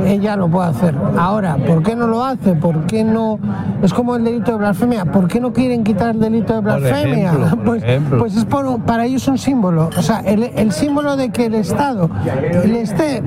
[0.06, 0.94] ella lo puede hacer.
[1.18, 2.54] Ahora, ¿por qué no lo hace?
[2.54, 3.38] ¿Por qué no?
[3.82, 5.04] Es como el delito de blasfemia.
[5.06, 7.32] ¿Por qué no quieren quitar el delito de blasfemia?
[7.64, 7.82] pues,
[8.18, 8.46] pues, es
[8.86, 9.90] para ellos un símbolo.
[9.96, 12.08] O sea, el, símbolo de que el Estado
[12.64, 13.22] le esté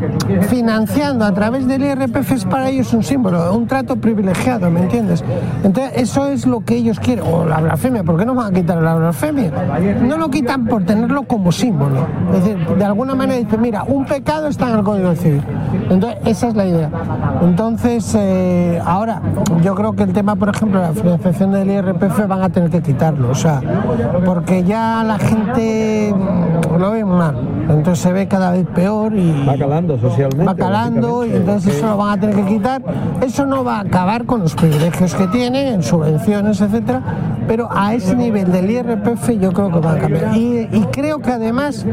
[0.49, 5.24] financiando a través del IRPF es para ellos un símbolo, un trato privilegiado, ¿me entiendes?
[5.63, 7.26] Entonces, eso es lo que ellos quieren.
[7.32, 9.51] O la blasfemia, ¿por qué no van a quitar la blasfemia?
[10.01, 12.07] No lo quitan por tenerlo como símbolo.
[12.34, 15.43] Es decir, de alguna manera dicen, mira, un pecado está en el Código Civil.
[15.89, 16.89] Entonces, esa es la idea.
[17.41, 19.22] Entonces, eh, ahora,
[19.63, 22.82] yo creo que el tema, por ejemplo, la financiación del IRPF van a tener que
[22.82, 23.61] quitarlo, o sea,
[24.26, 26.13] porque ya la gente
[26.78, 27.36] lo ve mal,
[27.70, 29.45] entonces se ve cada vez peor y...
[29.45, 30.45] Va calando socialmente.
[30.45, 32.82] Va calando y entonces eso lo van a tener que quitar.
[33.22, 37.01] Eso no va a acabar con los privilegios que tienen, en subvenciones, etcétera,
[37.47, 40.36] pero a ese nivel del IRPF yo creo que va a cambiar.
[40.36, 41.86] Y, y creo que además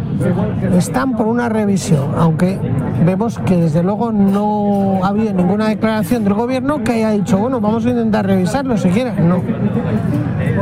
[0.76, 2.58] están por una revisión, aunque
[3.04, 7.60] vemos que desde luego no ha habido ninguna declaración del gobierno que haya dicho, bueno,
[7.60, 9.12] vamos a intentar revisarlo siquiera.
[9.14, 9.42] No.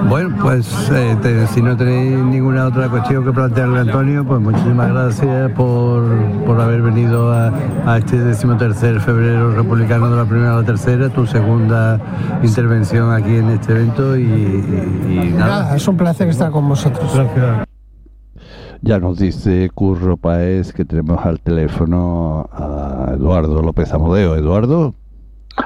[0.09, 5.53] Bueno, pues eh, si no tenéis ninguna otra cuestión que plantearle Antonio, pues muchísimas gracias
[5.53, 6.03] por,
[6.45, 7.53] por haber venido a,
[7.87, 12.01] a este decimotercer febrero republicano de la primera a la tercera, tu segunda
[12.43, 15.77] intervención aquí en este evento y, nada.
[15.77, 17.13] Es un placer estar con vosotros.
[17.15, 17.67] Gracias.
[18.83, 24.37] Ya nos dice Curro Paez que tenemos al teléfono a Eduardo López Amodeo.
[24.37, 24.95] Eduardo.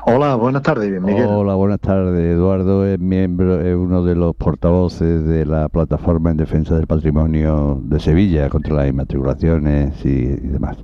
[0.06, 1.26] Hola, buenas tardes, Miguel.
[1.28, 2.36] Hola, buenas tardes.
[2.36, 7.80] Eduardo es miembro, es uno de los portavoces de la plataforma en defensa del patrimonio
[7.84, 10.76] de Sevilla contra las inmatriculaciones y, demás.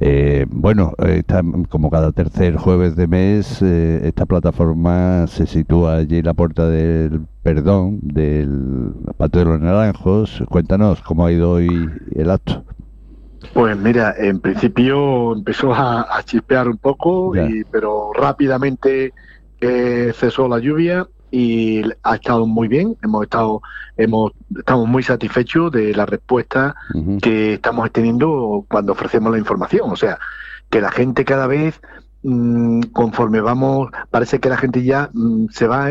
[0.00, 0.92] Eh, bueno,
[1.68, 6.68] como cada tercer jueves de mes, eh, esta plataforma se sitúa allí en la puerta
[6.68, 10.42] del perdón del Patio de los Naranjos.
[10.48, 11.68] Cuéntanos cómo ha ido hoy
[12.14, 12.64] el acto.
[13.52, 17.32] Pues mira, en principio empezó a, chispear un poco,
[17.70, 19.12] pero rápidamente
[19.60, 22.96] eh, cesó la lluvia y ha estado muy bien.
[23.02, 23.62] Hemos estado,
[23.96, 26.74] hemos, estamos muy satisfechos de la respuesta
[27.22, 29.90] que estamos teniendo cuando ofrecemos la información.
[29.90, 30.18] O sea,
[30.70, 31.80] que la gente cada vez,
[32.22, 35.90] mm, conforme vamos, parece que la gente ya mm, se va,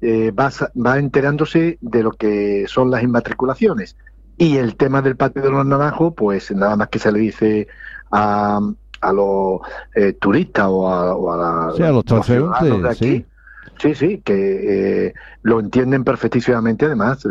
[0.00, 3.96] eh, va, va enterándose de lo que son las inmatriculaciones
[4.38, 7.68] y el tema del patio de los naranjos, pues nada más que se le dice
[8.10, 8.60] a,
[9.00, 9.60] a los
[9.94, 13.26] eh, turistas o a, a, los transeúntes de aquí.
[13.78, 17.26] Sí, sí, que eh, lo entienden perfectísimamente, además,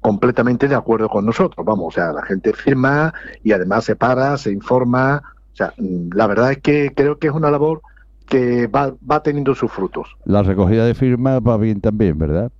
[0.00, 1.64] completamente de acuerdo con nosotros.
[1.66, 3.12] Vamos, o sea, la gente firma
[3.42, 5.22] y además se para, se informa.
[5.52, 7.82] O sea, la verdad es que creo que es una labor
[8.26, 10.16] que va, va teniendo sus frutos.
[10.24, 12.50] La recogida de firmas va bien también, ¿verdad?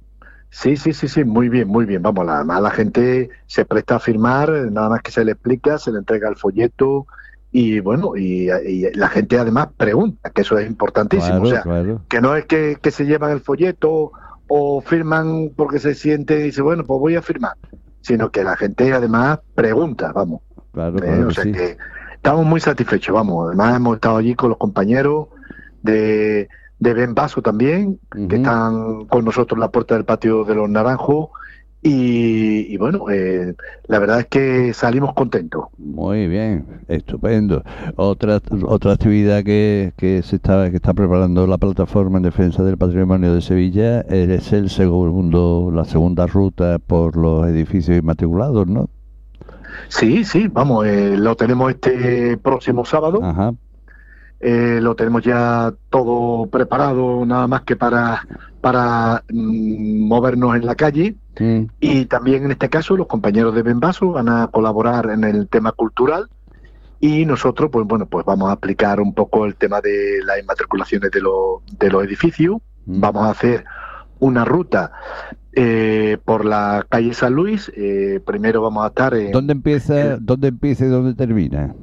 [0.57, 2.01] Sí, sí, sí, sí, muy bien, muy bien.
[2.01, 5.93] Vamos, además la gente se presta a firmar, nada más que se le explica, se
[5.93, 7.07] le entrega el folleto
[7.53, 8.49] y bueno, y,
[8.95, 11.43] la gente además pregunta, que eso es importantísimo.
[11.43, 11.63] o sea,
[12.09, 14.13] que no es que, se llevan el folleto
[14.49, 17.53] o firman porque se siente y dice, bueno, pues voy a firmar,
[18.01, 20.41] sino que la gente además pregunta, vamos.
[20.73, 21.77] Claro, eh, o sea que
[22.15, 23.49] estamos muy satisfechos, vamos.
[23.49, 25.29] Además hemos estado allí con los compañeros
[25.83, 26.49] de
[26.79, 27.99] de Ben Vaso también,
[28.29, 31.31] que están con nosotros en la puerta del patio de los Naranjos.
[31.83, 33.55] Y, bueno, eh,
[33.87, 35.67] la verdad es que salimos contentos.
[35.79, 37.63] Muy bien, estupendo.
[37.95, 42.77] Otra otra actividad que, que se está que está preparando la plataforma en defensa del
[42.77, 48.91] patrimonio de Sevilla es el segundo la segunda ruta por los edificios inmatriculados, ¿no?
[49.89, 53.21] Sí, sí, vamos, eh, lo tenemos este próximo sábado.
[53.23, 53.55] Ajá.
[54.41, 58.27] Eh, lo tenemos ya todo preparado, nada más que para,
[58.61, 61.17] para mm, movernos en la calle.
[61.81, 65.73] Y también en este caso los compañeros de Benvaso van a colaborar en el tema
[65.73, 66.31] cultural
[66.99, 71.11] y nosotros, pues bueno, pues vamos a aplicar un poco el tema de las inmatriculaciones
[71.11, 72.57] de, de los edificios.
[72.87, 73.65] Vamos a hacer
[74.19, 74.93] una ruta
[75.53, 77.71] eh, por la calle San Luis.
[77.77, 79.33] Eh, primero vamos a estar en...
[79.33, 81.75] ¿Dónde empieza, ¿dónde empieza y dónde termina?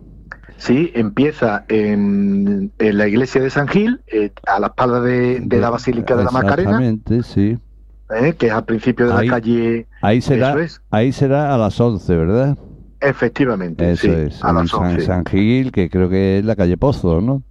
[0.57, 6.15] Sí, empieza en, la iglesia de San Gil, eh, a la espalda de, la Basílica
[6.15, 6.71] de la Macarena.
[6.71, 7.57] Exactamente, sí.
[8.15, 9.87] Eh, que es al principio de la calle.
[10.01, 10.55] Ahí será,
[10.89, 12.57] ahí será a las 11, ¿verdad?
[12.99, 13.91] Efectivamente.
[13.91, 17.43] Eso es, a las San Gil, que creo que es la calle Pozo, ¿no?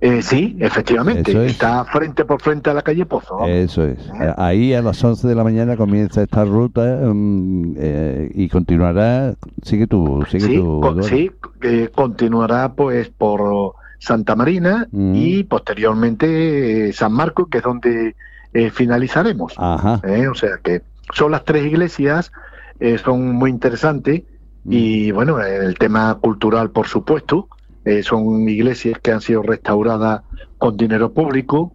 [0.00, 1.46] Eh, sí, efectivamente.
[1.46, 3.46] Está frente por frente a la calle Pozo.
[3.46, 3.98] Eso es.
[4.20, 4.34] ¿Eh?
[4.36, 9.34] Ahí a las 11 de la mañana comienza esta ruta mm, eh, y continuará.
[9.62, 11.30] Sigue tú, sigue sí,
[11.62, 15.14] sí, continuará pues por Santa Marina Mm.
[15.16, 18.14] y posteriormente eh, San Marcos, que es donde
[18.52, 19.54] eh, finalizaremos.
[19.56, 20.00] Ajá.
[20.06, 20.28] ¿eh?
[20.28, 20.82] O sea que
[21.14, 22.32] son las tres iglesias,
[22.80, 24.22] eh, son muy interesantes
[24.64, 24.72] Mm.
[24.72, 27.48] y bueno, en el tema cultural, por supuesto,
[27.86, 30.20] eh, son iglesias que han sido restauradas
[30.58, 31.72] con dinero público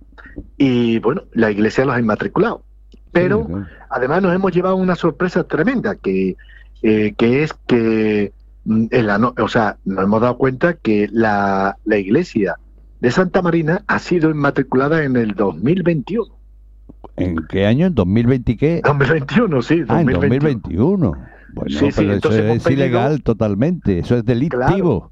[0.58, 2.64] y bueno, la iglesia los ha inmatriculado.
[3.12, 3.66] Pero Sí, claro.
[3.90, 6.36] además nos hemos llevado una sorpresa tremenda que,
[6.84, 8.32] eh, que es que
[8.66, 12.56] mm, en la no- o sea, nos hemos dado cuenta que la, la iglesia
[13.02, 16.26] de Santa Marina ha sido inmatriculada en el 2021.
[17.18, 17.88] ¿En qué año?
[17.88, 18.82] ¿En 2020 qué?
[18.84, 21.08] 2021, sí, Ah, en 2021.
[21.10, 21.12] 2021.
[21.54, 25.12] Bueno, Sí, sí, pero eso entonces hemos es pedido- ilegal totalmente, eso es delictivo.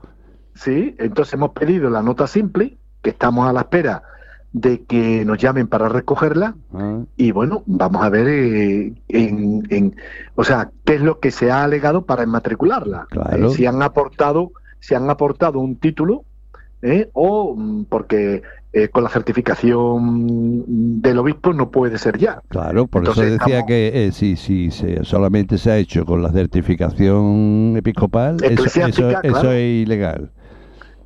[0.56, 4.04] Sí, entonces hemos pedido la nota simple, que estamos a la espera
[4.52, 9.96] de que nos llamen para recogerla Ah, y bueno, vamos a ver eh, en, en-
[10.36, 13.06] o sea, qué es lo que se ha alegado para inmatricularla.
[13.12, 13.52] Claro.
[13.52, 16.24] Eh, si han aportado, si han aportado un título
[16.82, 17.10] ¿eh?
[17.14, 18.42] o mm, porque
[18.74, 22.42] eh, con la certificación del obispo no puede ser ya.
[22.50, 26.06] Claro, por Entonces eso decía estamos- que eh, si, si se, solamente se ha hecho
[26.06, 28.66] con la certificación episcopal, eso,
[29.24, 30.32] eso, es ilegal.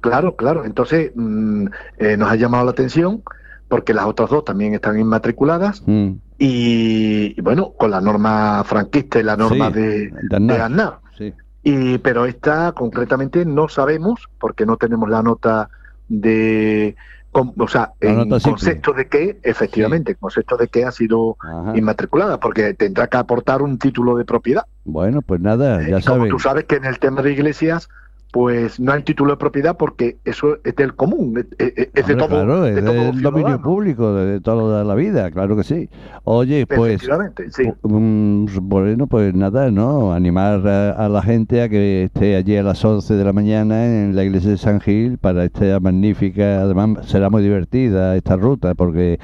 [0.04, 0.66] Claro, claro.
[0.66, 1.66] Entonces mm,
[1.98, 3.24] eh, nos ha llamado la atención
[3.70, 9.20] porque las otras dos también están inmatriculadas Mm, y, y, bueno, con la norma franquista
[9.20, 11.00] y la norma Sí, de, de de Aznar.
[11.18, 11.34] Sí.
[11.64, 15.70] Y, pero esta concretamente no sabemos porque no tenemos la nota
[16.10, 16.96] de,
[17.32, 18.42] con- o sea, La en simple.
[18.42, 21.78] concepto de que, efectivamente, concepto de que ha sido Ajá.
[21.78, 24.66] inmatriculada, porque tendrá que aportar un título de propiedad.
[24.84, 26.30] Bueno, pues nada, Eh, ya como saben.
[26.30, 27.88] tú sabes que en el tema de iglesias,
[28.34, 32.62] pues no hay título de propiedad porque eso es del común, es, de todo, claro,
[32.64, 35.88] de es todo del dominio público de, de toda la vida, claro que sí.
[36.24, 37.04] Oye, pues,
[37.52, 37.72] sí.
[37.84, 40.14] mm, bueno, pues nada, ¿no?
[40.14, 43.86] Animar a, a la gente a que esté allí a las 11 de la mañana
[43.86, 48.74] en la iglesia de San Gil para esta magnífica, además será muy divertida esta ruta
[48.74, 49.20] porque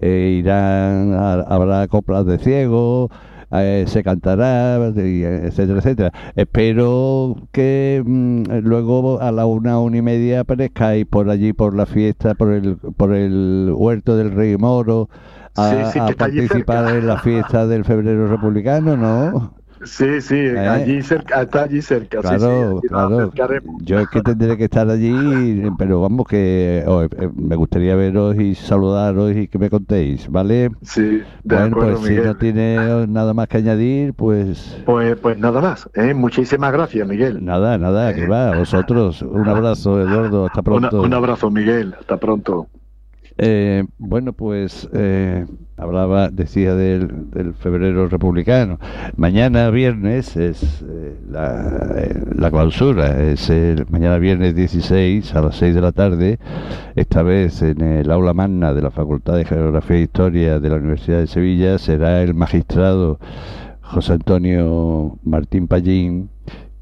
[0.00, 3.10] eh, irán, a- habrá coplas de ciegos,
[3.62, 6.12] eh, se cantará, eh, etcétera, etcétera.
[6.34, 11.86] Espero que mm, luego a la una, una y media aparezcáis por allí, por la
[11.86, 15.08] fiesta, por el, por el huerto del Rey Moro,
[15.56, 19.54] a, Sí, sí, participar en la fiesta del febrero republicano, ¿no?
[19.84, 22.22] Sí, sí, allí cerca, está allí cerca.
[22.22, 22.80] sí, sí, ¿Eh?
[22.88, 23.54] Claro, claro.
[23.82, 28.36] Yo es que tendré que estar allí, pero vamos que oh, eh, me gustaría veros
[28.36, 30.70] y saludaros y que me contéis, ¿vale?
[30.82, 35.38] Sí, de bueno, acuerdo, pues si no tiene nada más que añadir, pues Pues, pues
[35.38, 35.88] nada más.
[35.94, 36.14] ¿eh?
[36.14, 37.44] Muchísimas gracias, Miguel.
[37.44, 39.22] nada, nada, que va, vosotros.
[39.22, 41.02] Un abrazo, Eduardo, hasta Una- pronto.
[41.02, 41.94] un abrazo, Miguel.
[41.98, 42.68] Hasta pronto.
[43.36, 45.44] Eh, bueno, pues eh,
[45.76, 48.78] hablaba, decía del, febrero republicano.
[49.16, 55.56] Mañana viernes es eh, la, eh, la clausura, es el mañana viernes 16 a las
[55.56, 56.38] 6 de la tarde,
[56.94, 60.76] esta vez en el aula magna de la Facultad de Geografía e Historia de la
[60.76, 63.18] Universidad de Sevilla será el magistrado
[63.80, 66.30] José Antonio Martín Pallín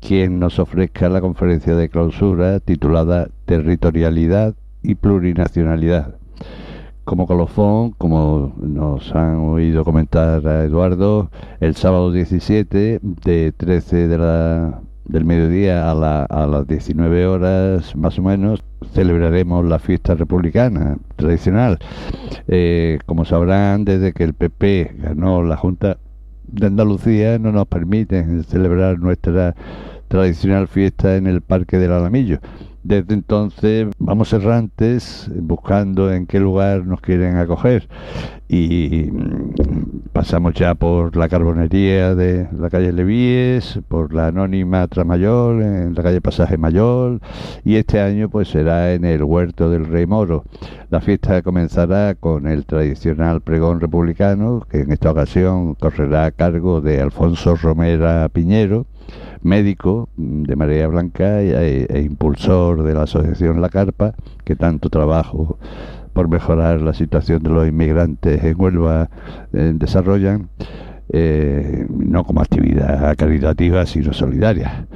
[0.01, 6.17] quien nos ofrezca la conferencia de clausura titulada Territorialidad y Plurinacionalidad.
[7.05, 14.19] Como colofón, como nos han oído comentar a Eduardo, el sábado 17 de 13 de
[14.19, 18.63] la, del mediodía a, la- a las 19 horas más o menos
[18.95, 21.79] celebraremos la fiesta republicana tradicional.
[22.47, 25.99] Eh, como sabrán, desde que el PP ganó la Junta
[26.47, 29.57] de Andalucía no nos permiten celebrar nuestra
[30.07, 32.39] tradicional fiesta en el Parque del Alamillo.
[32.85, 37.89] Desde entonces vamos errantes buscando en qué lugar nos quieren acoger
[38.49, 45.63] y mm, pasamos ya por la carbonería de la calle Levíes, por la anónima Tramayor,
[45.63, 47.21] en la calle Pasaje Mayor
[47.65, 50.45] y este año pues será en el Huerto del Rey Moro.
[50.91, 56.81] La fiesta comenzará con el tradicional pregón republicano que en esta ocasión correrá a cargo
[56.81, 58.87] de Alfonso Romera Piñero
[59.43, 64.15] médico de Marea Blanca e, e impulsor de la asociación La Carpa,
[64.45, 65.59] que tanto trabajo
[66.13, 69.09] por mejorar la situación de los inmigrantes en Huelva
[69.53, 70.49] eh, desarrollan,
[71.09, 74.87] eh, no como actividad caritativa, sino solidaria.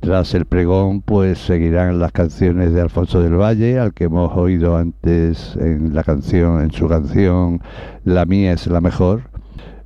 [0.00, 4.76] Tras el pregón, pues seguirán las canciones de Alfonso del Valle, al que hemos oído
[4.76, 7.60] antes en la canción, en su canción
[8.04, 9.30] La mía es la mejor.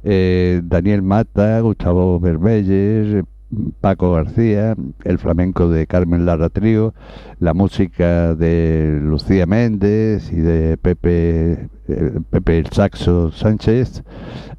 [0.04, 3.24] Eh, Daniel Mata, Gustavo Bermelles,
[3.80, 6.94] Paco García, el flamenco de Carmen Lara Trío,
[7.38, 11.68] la música de Lucía Méndez y de Pepe,
[12.30, 14.02] Pepe el Saxo Sánchez,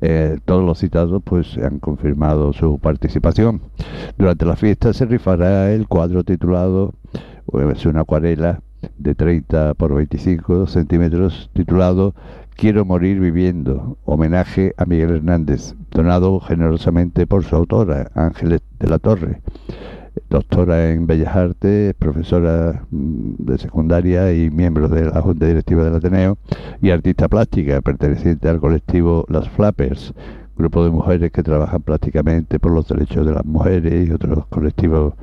[0.02, 3.62] eh, todos los citados pues han confirmado su participación.
[4.18, 6.94] Durante la fiesta se rifará el cuadro titulado,
[7.72, 8.62] es una acuarela,
[8.98, 12.14] de 30 por 25 centímetros titulado
[12.56, 18.98] Quiero morir viviendo, homenaje a Miguel Hernández, donado generosamente por su autora, Ángeles de la
[18.98, 19.42] Torre,
[20.30, 25.96] doctora en Bellas Artes, profesora mm, de secundaria y miembro de la Junta Directiva del
[25.96, 26.38] Ateneo
[26.82, 30.14] y artista plástica perteneciente al colectivo Las Flappers,
[30.58, 35.14] grupo de mujeres que trabajan prácticamente por los derechos de las mujeres y otros colectivos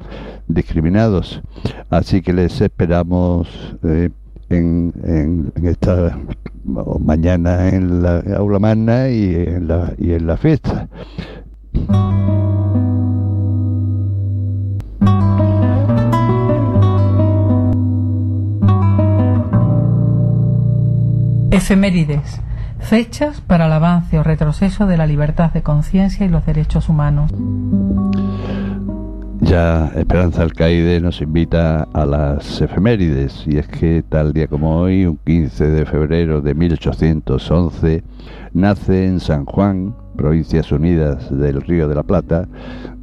[0.48, 1.42] discriminados.
[1.90, 4.10] Así que les esperamos eh,
[4.50, 6.18] en, esta
[6.64, 10.88] mañana en la aula magna y en la, y en la fiesta.
[21.50, 22.43] Efemérides.
[22.84, 27.32] Fechas para el avance o retroceso de la libertad de conciencia y los derechos humanos.
[29.40, 35.06] Ya Esperanza Alcaide nos invita a las efemérides y es que tal día como hoy,
[35.06, 38.04] un 15 de febrero de 1811,
[38.52, 42.46] nace en San Juan, Provincias Unidas del Río de la Plata,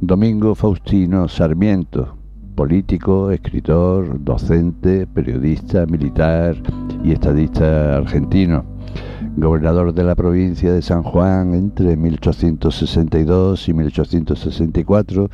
[0.00, 2.16] Domingo Faustino Sarmiento,
[2.54, 6.54] político, escritor, docente, periodista, militar
[7.02, 8.71] y estadista argentino
[9.36, 15.30] gobernador de la provincia de San Juan entre 1862 y 1864,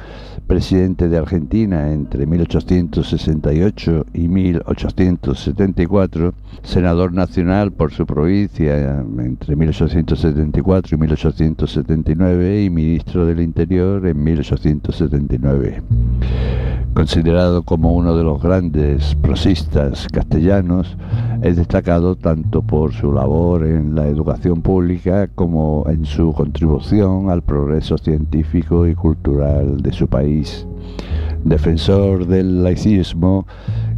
[0.47, 6.33] presidente de Argentina entre 1868 y 1874,
[6.63, 15.83] senador nacional por su provincia entre 1874 y 1879 y ministro del Interior en 1879.
[16.95, 20.97] Considerado como uno de los grandes prosistas castellanos,
[21.43, 27.43] es destacado tanto por su labor en la educación pública como en su contribución al
[27.43, 30.67] progreso científico y cultural de su país.
[31.45, 33.47] Defensor del laicismo,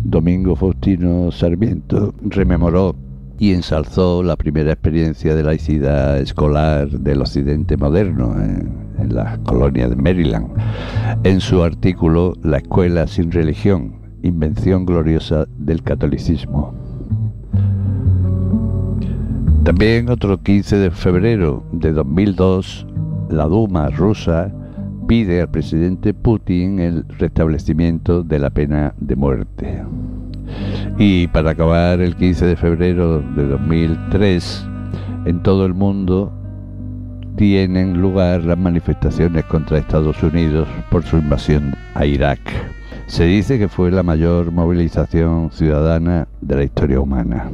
[0.05, 2.95] Domingo Faustino Sarmiento rememoró
[3.41, 9.97] y ensalzó la primera experiencia de laicidad escolar del occidente moderno en, la colonia de
[9.97, 10.49] Maryland,
[11.25, 16.75] en su artículo La escuela sin religión, invención gloriosa del catolicismo.
[19.65, 22.87] También otro 15 de febrero de 2002,
[23.31, 24.53] la Duma rusa
[25.09, 29.83] pide al presidente Putin el restablecimiento de la pena de muerte.
[30.99, 34.67] Y para acabar, el 15 de febrero de 2003,
[35.27, 36.33] en todo el mundo
[37.37, 42.41] tienen lugar las manifestaciones contra Estados Unidos por su invasión a Irak.
[43.07, 47.51] Se dice que fue la mayor movilización ciudadana de la historia humana.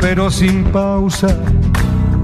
[0.00, 1.28] Pero sin pausa,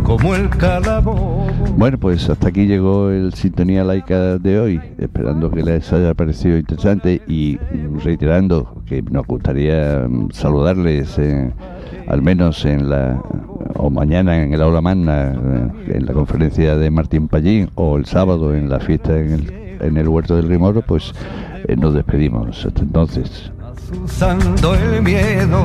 [0.02, 1.46] como el calabozo.
[1.76, 6.58] Bueno, pues hasta aquí llegó el Sintonía Laica de hoy, esperando que les haya parecido
[6.58, 7.58] interesante y
[8.02, 11.18] reiterando que nos gustaría mm, saludarles
[12.08, 13.22] al menos en la
[13.76, 18.06] o mañana en el aula magna eh, en la conferencia de Martín Pallín o el
[18.06, 21.12] sábado en la fiesta en el, en el huerto del Rimoro, pues
[21.68, 23.50] eh, nos despedimos hasta entonces.
[24.94, 25.64] el miedo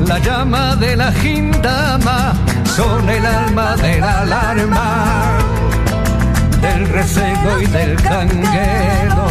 [0.00, 2.32] la llama de la gindama
[2.64, 5.38] son el alma de la alarma,
[6.60, 9.26] del recebo y del canguelo,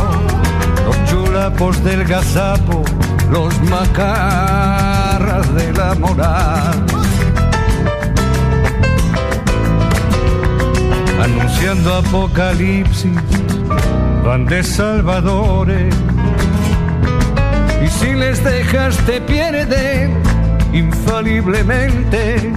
[0.86, 2.84] los chulapos del gazapo,
[3.30, 6.86] los macarras de la moral.
[11.22, 13.11] Anunciando apocalipsis,
[14.24, 15.93] van de salvadores.
[17.84, 20.33] Y si les dejas te pierden
[20.74, 22.52] infaliblemente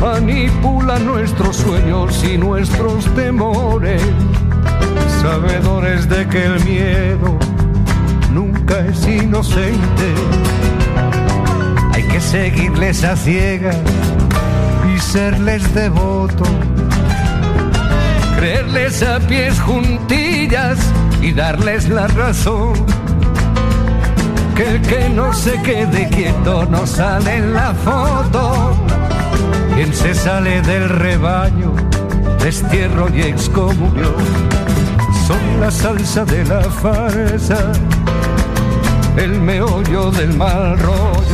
[0.00, 4.02] manipula nuestros sueños y nuestros temores,
[5.22, 7.38] sabedores de que el miedo
[8.32, 10.14] nunca es inocente.
[11.92, 13.78] Hay que seguirles a ciegas
[14.94, 16.48] y serles devotos,
[18.36, 20.78] creerles a pies juntillas
[21.22, 23.03] y darles la razón.
[24.54, 28.74] Que el que no se quede quieto no sale en la foto
[29.74, 31.74] quien se sale del rebaño,
[32.38, 34.14] destierro y excomunión,
[35.26, 37.72] son la salsa de la farsa,
[39.16, 41.24] el meollo del mal rollo.